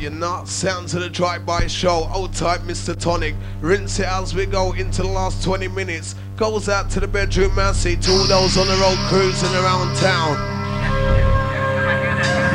You're 0.00 0.10
not 0.10 0.48
sounds 0.48 0.94
of 0.94 1.02
the 1.02 1.10
drive-by 1.10 1.66
show. 1.66 2.08
Old 2.14 2.32
type 2.32 2.62
Mr. 2.62 2.98
Tonic. 2.98 3.34
Rinse 3.60 3.98
it 3.98 4.06
as 4.06 4.34
we 4.34 4.46
go 4.46 4.72
into 4.72 5.02
the 5.02 5.08
last 5.08 5.44
20 5.44 5.68
minutes. 5.68 6.14
Goes 6.36 6.70
out 6.70 6.88
to 6.92 7.00
the 7.00 7.06
bedroom 7.06 7.54
massy 7.54 7.96
to 7.96 8.10
all 8.10 8.24
those 8.24 8.56
on 8.56 8.66
the 8.66 8.76
road 8.76 8.96
cruising 9.08 9.54
around 9.56 9.94
town. 9.96 10.32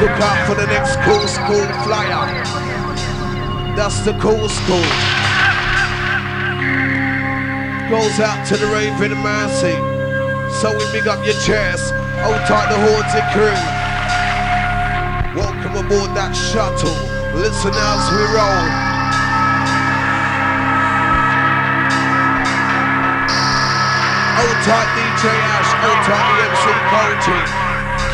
Look 0.02 0.10
out 0.10 0.48
for 0.48 0.56
the 0.56 0.66
next 0.66 0.98
cool 1.06 1.28
school 1.28 1.66
flyer. 1.86 2.26
That's 3.76 4.00
the 4.00 4.14
cool 4.18 4.50
school. 4.50 4.90
Goes 7.90 8.20
out 8.20 8.44
to 8.48 8.58
the 8.58 8.66
Raven 8.74 9.16
Mercy. 9.22 9.76
So 10.62 10.76
we 10.76 10.92
big 10.92 11.08
up 11.08 11.24
your 11.24 11.36
chest. 11.46 11.94
Old 12.26 12.42
type 12.48 12.70
the 12.70 12.80
and 12.80 13.34
crew. 13.34 13.54
Welcome 15.40 15.86
aboard 15.86 16.18
that 16.18 16.34
shuttle. 16.34 17.15
Listen 17.36 17.74
as 17.76 18.12
we 18.12 18.24
roll. 18.32 18.96
Hold 24.40 24.58
tight 24.64 24.90
DJ 24.96 25.24
Ash, 25.52 25.72
hold 25.84 26.00
tight 26.08 26.28
MC 26.48 26.66
Coaching. 26.96 27.46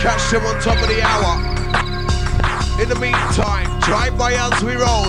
Catch 0.01 0.25
them 0.31 0.43
on 0.45 0.59
top 0.59 0.81
of 0.81 0.87
the 0.89 1.01
hour. 1.03 1.37
In 2.81 2.89
the 2.89 2.95
meantime, 2.95 3.69
drive 3.81 4.17
by 4.17 4.33
as 4.33 4.63
we 4.63 4.73
roll. 4.73 5.05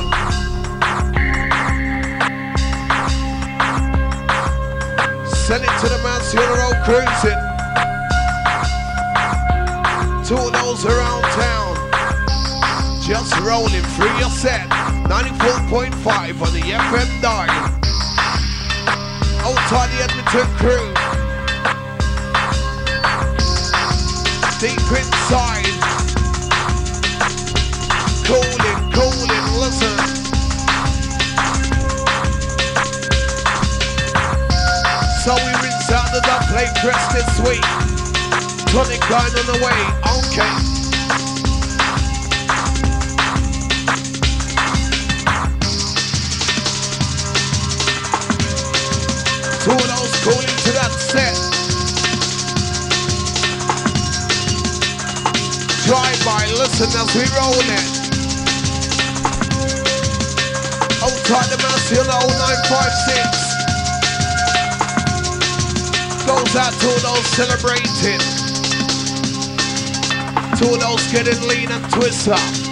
Send 5.25 5.65
it 5.65 5.75
to 5.81 5.89
the 5.89 6.01
man 6.05 6.21
on 6.21 6.71
the 6.71 6.83
cruising. 6.85 7.41
To 10.29 10.37
all 10.37 10.51
those 10.51 10.85
around 10.85 11.23
town. 11.33 11.72
Just 13.03 13.37
rolling 13.41 13.83
through 13.97 14.17
your 14.19 14.31
set. 14.31 14.69
94.5 15.11 15.91
on 16.41 16.53
the 16.55 16.61
FM 16.61 17.21
dial. 17.21 17.51
Old 19.45 19.59
tidy 19.67 19.99
Edmonton 19.99 20.47
crew. 20.55 20.87
Deep 24.61 24.79
inside. 24.95 25.67
Cooling, 28.23 28.93
cooling, 28.95 29.47
listen. 29.59 29.99
So 35.25 35.35
we 35.35 35.53
rinse 35.61 35.91
out 35.91 36.07
the 36.15 36.23
plate 36.53 36.71
dress 36.83 37.13
this 37.13 37.41
week. 37.41 37.67
Tonic 38.71 39.01
going 39.09 39.35
on 39.35 39.47
the 39.47 39.59
way, 39.61 39.81
okay. 40.19 40.72
Two 50.23 50.31
of 50.31 50.37
those 50.37 50.39
cooling 50.39 50.47
to 50.47 50.73
that 50.73 50.93
set. 50.99 51.35
Drive 55.87 56.25
by, 56.25 56.47
listen 56.59 56.89
as 57.01 57.15
we 57.15 57.23
roll 57.37 57.59
it. 57.59 58.03
Tight 61.25 61.49
the 61.51 61.57
Massey 61.59 61.99
on 61.99 62.07
the 62.07 62.13
0956 62.13 63.53
goes 66.27 66.57
out 66.57 66.73
to 66.73 67.01
those 67.01 67.27
celebrating, 67.31 68.21
to 70.59 70.77
those 70.79 71.07
getting 71.13 71.41
lean 71.49 71.71
and 71.71 71.93
twist 71.93 72.29
up. 72.29 72.72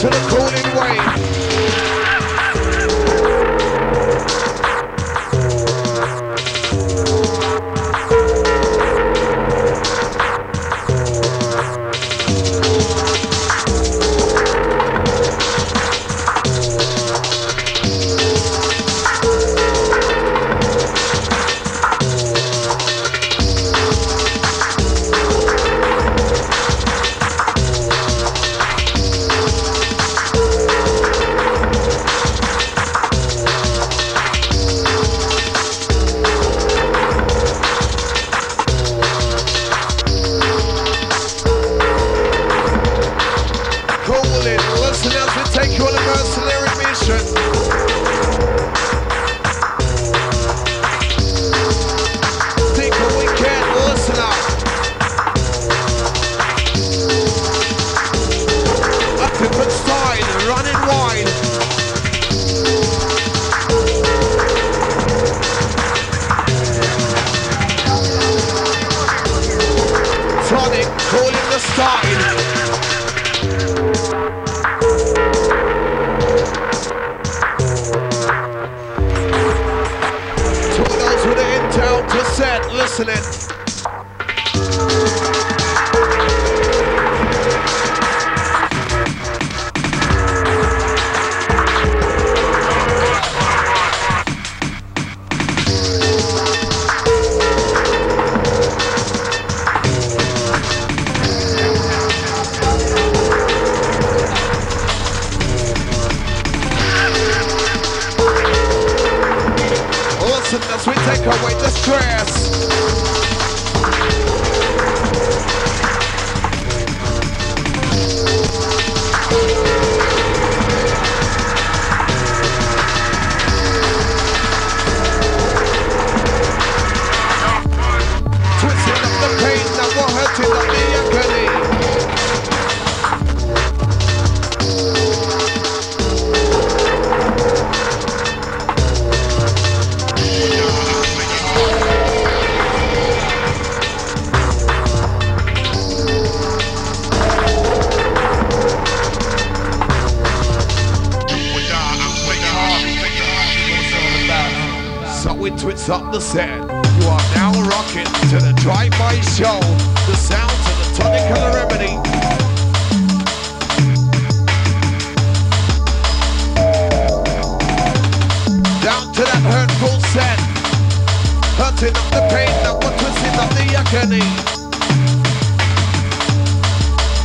to 0.00 0.06
the 0.06 0.16
cooling 0.30 0.76
wave. 0.78 1.49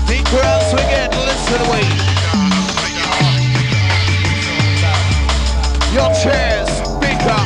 The 0.07 0.21
we 0.73 0.81
get. 0.91 1.11
listen 1.11 1.61
away. 1.65 1.85
Your 5.93 6.13
chairs, 6.13 6.69
speaker. 6.69 7.41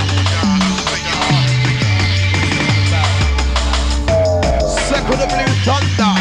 Second 4.90 5.22
of 5.22 5.30
Blue 5.30 5.54
Thunder. 5.64 6.16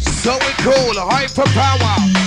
So 0.00 0.32
we 0.34 0.52
call 0.62 0.94
hyper 1.10 1.42
power. 1.54 2.21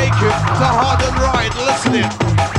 It. 0.00 0.12
The 0.12 0.64
hard 0.64 1.02
and 1.02 1.18
right, 1.18 1.52
Listen 1.56 1.92
Through 1.92 2.57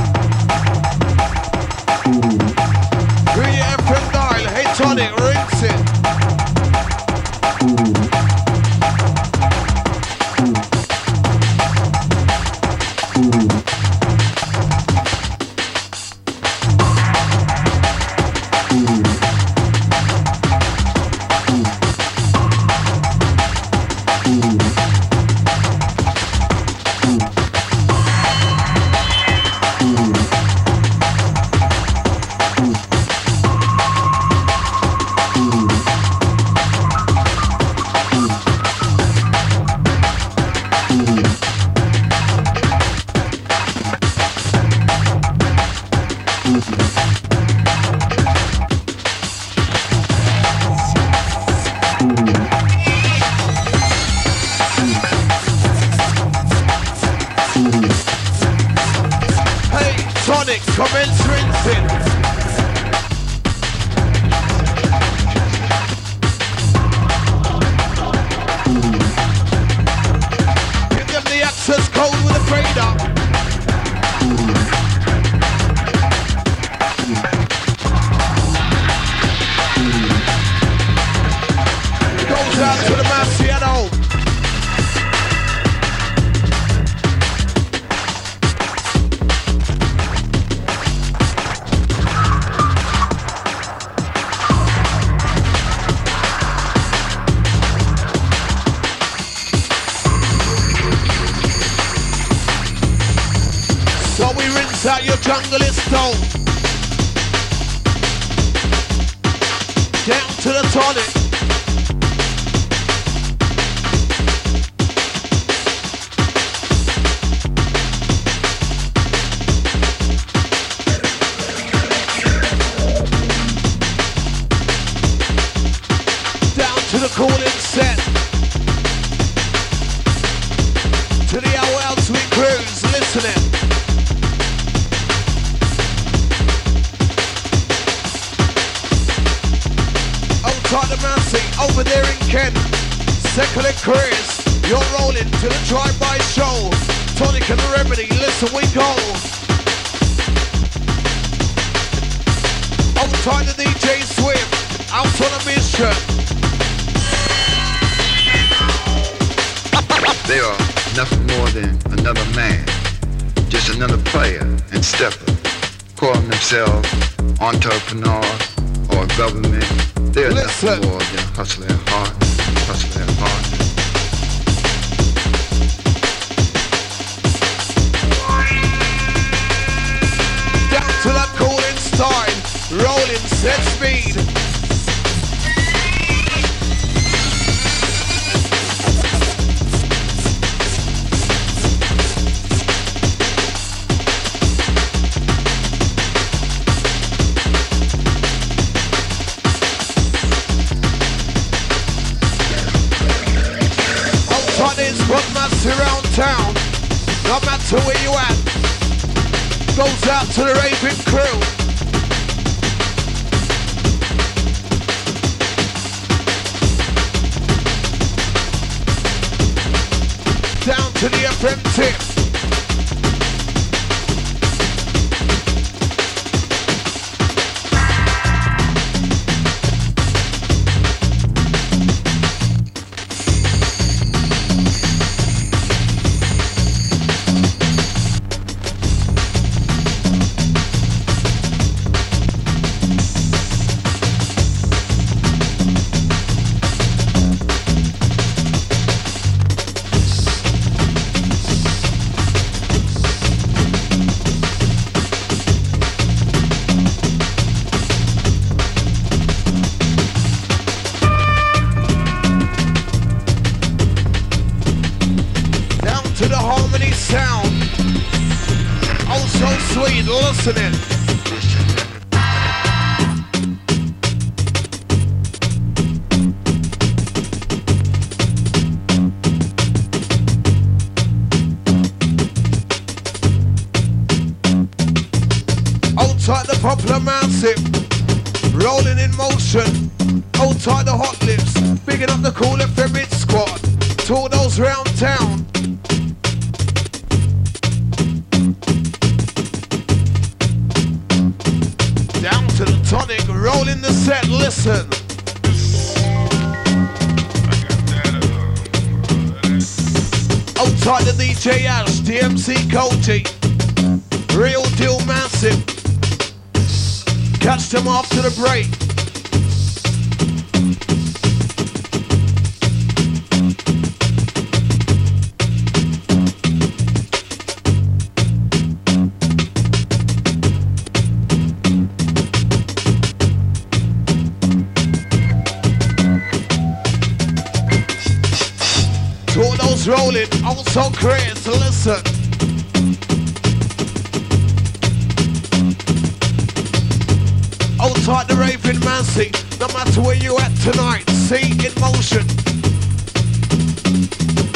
at 350.40 350.54
tonight, 350.62 351.08
see 351.10 351.52
in 351.66 351.74
motion. 351.80 352.26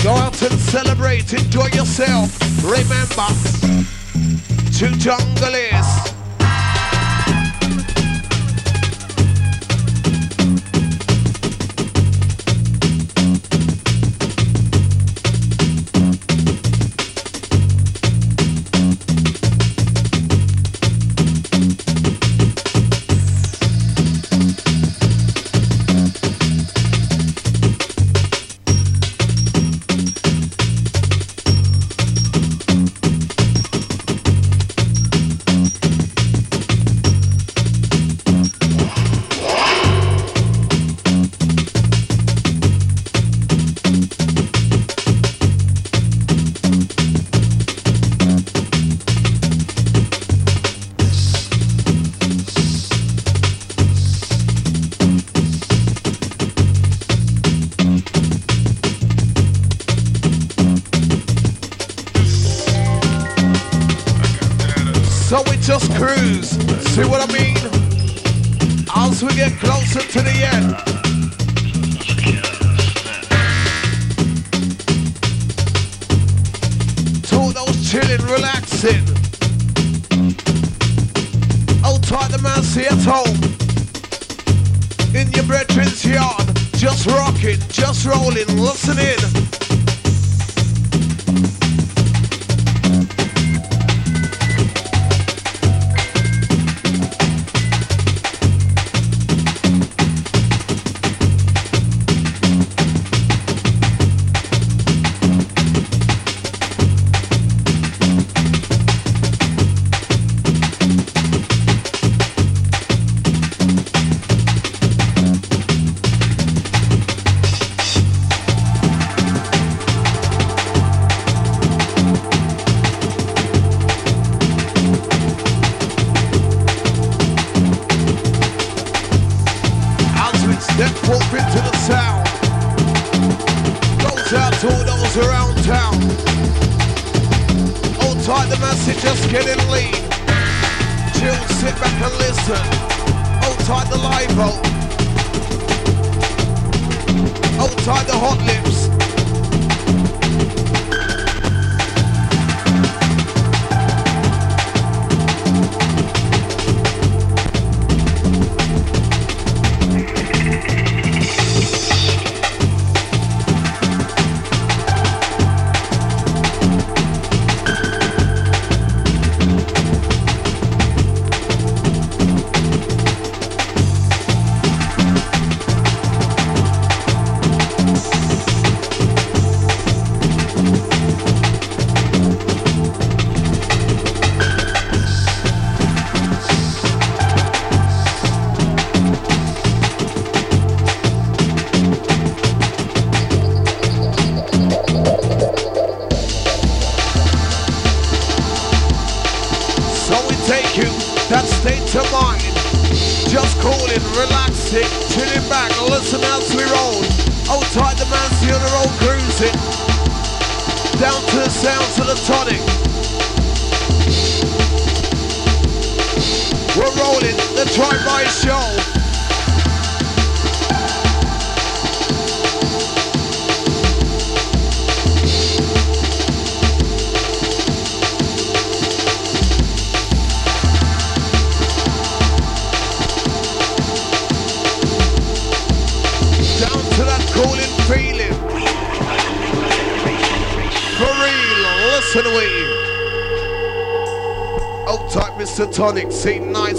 Go 0.03 0.13
out 0.13 0.41
and 0.43 0.59
celebrate, 0.61 1.33
enjoy 1.33 1.67
yourself. 1.69 2.39
Remember, 2.63 3.29
two 4.73 4.95
jungle 4.97 5.55
is. 5.55 6.14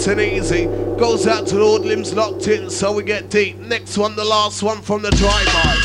nice 0.06 0.18
and 0.18 0.22
easy. 0.22 0.66
Goes 0.98 1.28
out 1.28 1.48
to 1.48 1.56
the 1.56 1.62
old 1.62 1.86
limbs 1.86 2.14
locked 2.14 2.48
in, 2.48 2.70
so 2.70 2.92
we 2.94 3.04
get 3.04 3.30
deep. 3.30 3.58
Next 3.58 3.98
one, 3.98 4.16
the 4.16 4.26
last 4.26 4.62
one 4.64 4.82
from 4.82 5.02
the 5.02 5.12
drive-by. 5.12 5.82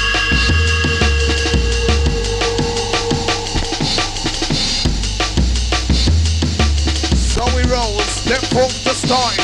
step 8.07 8.43
from 8.51 8.69
the 8.85 8.95
start. 8.95 9.40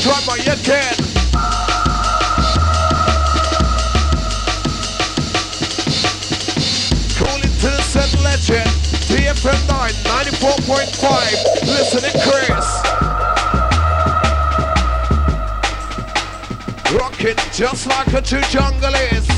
drummer, 0.00 0.36
you 0.38 0.54
can. 0.62 0.94
Cool 7.18 7.42
into 7.42 7.72
said 7.82 8.12
legend. 8.20 8.70
DFM 9.08 9.60
9, 9.68 9.90
94.5. 10.04 11.66
Listen 11.66 12.00
to 12.02 12.12
Chris. 12.24 12.66
Rockin' 17.00 17.36
just 17.52 17.86
like 17.86 18.12
a 18.14 18.22
two 18.22 18.40
jungle 18.50 18.94
is. 18.94 19.37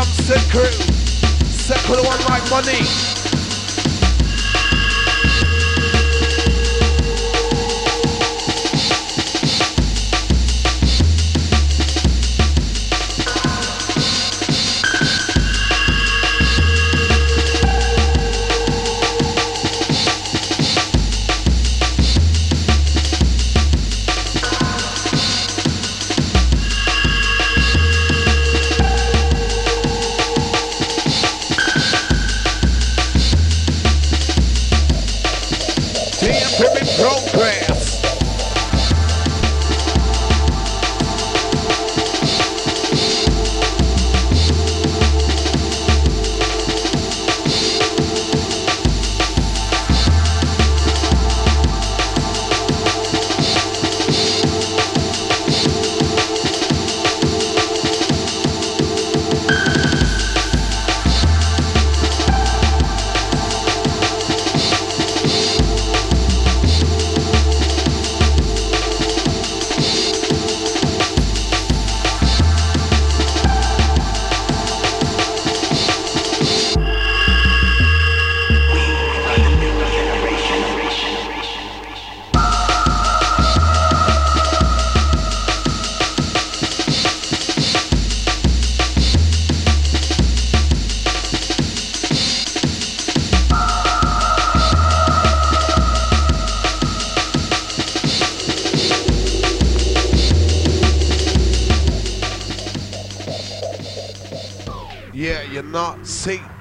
I'm 0.00 0.06
Set 0.06 1.78
for 1.80 1.94
the 1.94 2.02
one 2.02 2.18
like 2.30 2.50
money. 2.50 3.19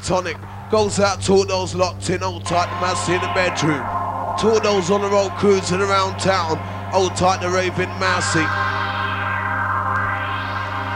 Tonic 0.10 0.42
goes 0.72 0.98
out 1.00 1.22
to 1.22 1.34
all 1.34 1.46
those 1.46 1.76
locked 1.78 2.10
in, 2.10 2.24
old 2.24 2.42
tight 2.42 2.66
the 2.66 2.82
massy 2.82 3.14
in 3.14 3.22
the 3.22 3.30
bedroom. 3.38 3.86
To 4.42 4.58
all 4.58 4.58
those 4.58 4.90
on 4.90 5.06
the 5.06 5.08
road 5.14 5.30
cruising 5.38 5.86
around 5.86 6.18
town, 6.18 6.58
old 6.98 7.14
tight 7.14 7.46
the 7.46 7.50
raving 7.54 7.94
massy. 8.02 8.42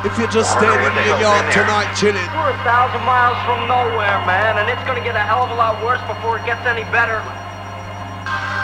If 0.02 0.18
you're 0.18 0.34
just 0.34 0.58
Wonder 0.58 0.66
standing 0.66 0.82
what 0.82 0.98
the 0.98 1.06
in 1.06 1.14
your 1.14 1.30
yard 1.30 1.46
tonight 1.54 1.94
chilling, 1.94 2.26
We're 2.34 2.58
a 2.58 2.66
thousand 2.66 3.06
miles 3.06 3.38
from 3.46 3.70
nowhere, 3.70 4.18
man, 4.26 4.58
and 4.58 4.66
it's 4.66 4.82
gonna 4.90 5.06
get 5.06 5.14
a 5.14 5.22
hell 5.22 5.46
of 5.46 5.54
a 5.54 5.58
lot 5.62 5.78
worse 5.86 6.02
before 6.10 6.42
it 6.42 6.46
gets 6.50 6.66
any 6.66 6.82
better. 6.90 7.22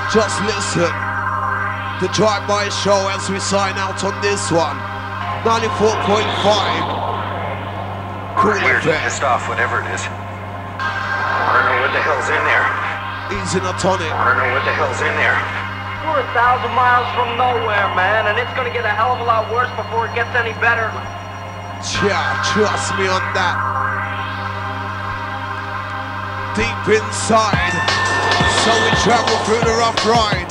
just 0.09 0.41
listen. 0.49 0.89
The 2.01 2.09
drive-by 2.09 2.73
show 2.73 2.97
as 3.13 3.29
we 3.29 3.37
sign 3.37 3.77
out 3.77 4.01
on 4.01 4.17
this 4.25 4.49
one. 4.49 4.81
94.5. 5.45 6.97
Kool 8.41 8.57
Weird, 8.65 8.81
FM. 8.81 8.97
pissed 9.05 9.21
off, 9.21 9.45
whatever 9.45 9.85
it 9.85 9.93
is. 9.93 10.01
I 11.89 11.97
don't 11.97 12.05
know 12.05 12.13
what 12.13 12.21
the 12.21 12.21
hell's 12.21 12.29
in 12.29 12.43
there. 12.45 12.65
Easy 13.33 13.57
a 13.65 13.73
tonic. 13.81 14.13
I 14.13 14.29
don't 14.29 14.37
know 14.37 14.53
what 14.53 14.61
the 14.61 14.75
hell's 14.77 15.01
in 15.01 15.09
there. 15.17 15.33
We're 16.05 16.21
a 16.21 16.29
thousand 16.37 16.69
miles 16.77 17.09
from 17.17 17.33
nowhere, 17.33 17.89
man, 17.97 18.29
and 18.29 18.37
it's 18.37 18.53
gonna 18.53 18.69
get 18.69 18.85
a 18.85 18.93
hell 18.93 19.17
of 19.17 19.21
a 19.21 19.25
lot 19.25 19.49
worse 19.49 19.73
before 19.73 20.05
it 20.05 20.13
gets 20.13 20.29
any 20.37 20.53
better. 20.61 20.85
Yeah, 22.05 22.37
trust 22.45 22.93
me 22.93 23.09
on 23.09 23.25
that. 23.33 23.57
Deep 26.53 26.93
inside. 26.93 27.73
So 28.61 28.71
we 28.85 28.93
travel 29.01 29.33
through 29.49 29.65
the 29.65 29.73
rough 29.81 29.97
ride. 30.05 30.45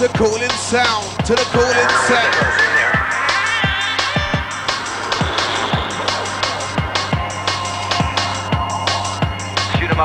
The 0.00 0.08
cooling 0.16 0.56
sound 0.56 1.12
to 1.28 1.36
the 1.36 1.44
cooling 1.52 1.76
What 1.76 2.61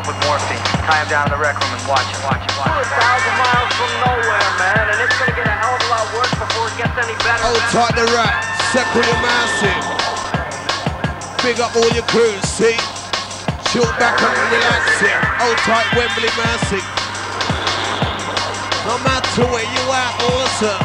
up 0.08 0.16
with 0.16 0.24
morphine. 0.24 0.64
Tie 0.88 1.00
him 1.04 1.10
down 1.12 1.28
in 1.28 1.32
the 1.36 1.42
rec 1.42 1.60
room 1.60 1.68
and 1.76 1.84
watch 1.84 2.08
him, 2.08 2.22
watch 2.24 2.40
him, 2.40 2.56
watch 2.56 2.72
We're 2.72 2.80
a 2.80 2.92
thousand 2.96 3.36
miles 3.36 3.72
from 3.76 3.92
nowhere, 4.08 4.48
man, 4.56 4.86
and 4.88 5.00
it's 5.04 5.18
gonna 5.20 5.36
get 5.36 5.48
a 5.48 5.56
hell 5.60 5.76
of 5.76 5.84
a 5.84 5.90
lot 5.92 6.08
worse 6.16 6.32
before 6.32 6.68
it 6.72 6.76
gets 6.80 6.96
any 6.96 7.16
better. 7.28 7.44
Old 7.44 7.64
tight 7.76 7.96
the 8.00 8.08
rat. 8.16 8.40
Second 8.72 9.04
the 9.04 9.18
massive. 9.20 9.84
Big 11.44 11.60
up 11.60 11.76
all 11.76 11.92
your 11.92 12.08
crews, 12.08 12.40
see? 12.48 12.76
Chill 13.72 13.88
back 14.00 14.16
up 14.24 14.32
and 14.32 14.50
relax 14.52 14.84
it. 15.04 15.20
Old 15.44 15.60
tight 15.68 15.88
Wembley 15.96 16.32
massive. 16.40 16.88
No 18.88 18.96
matter 19.04 19.44
where 19.52 19.68
you 19.68 19.84
at, 19.92 20.14
awesome. 20.24 20.84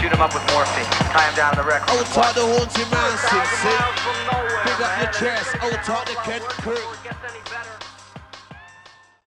Shoot 0.00 0.12
him 0.12 0.20
up 0.24 0.32
with 0.32 0.44
morphine. 0.52 0.88
Tie 1.12 1.28
him 1.28 1.34
down 1.36 1.52
in 1.52 1.60
the 1.60 1.68
rec 1.68 1.84
room 1.84 2.00
Old 2.00 2.08
tight 2.08 2.32
the 2.32 2.44
him. 2.44 2.56
haunted 2.56 2.88
massive, 2.88 3.48
see? 3.60 3.76
miles 4.00 4.16
nowhere, 4.32 4.64
Big 4.64 4.80
up 4.80 4.88
man, 4.88 5.04
your 5.04 5.12
chest, 5.12 5.48
old 5.60 5.80
tight 5.84 6.06
the 6.08 6.16
hell 6.16 6.24
of 6.24 6.28
a 6.28 6.40
lot 6.40 6.40
Kent 6.40 6.44
crew. 6.64 7.79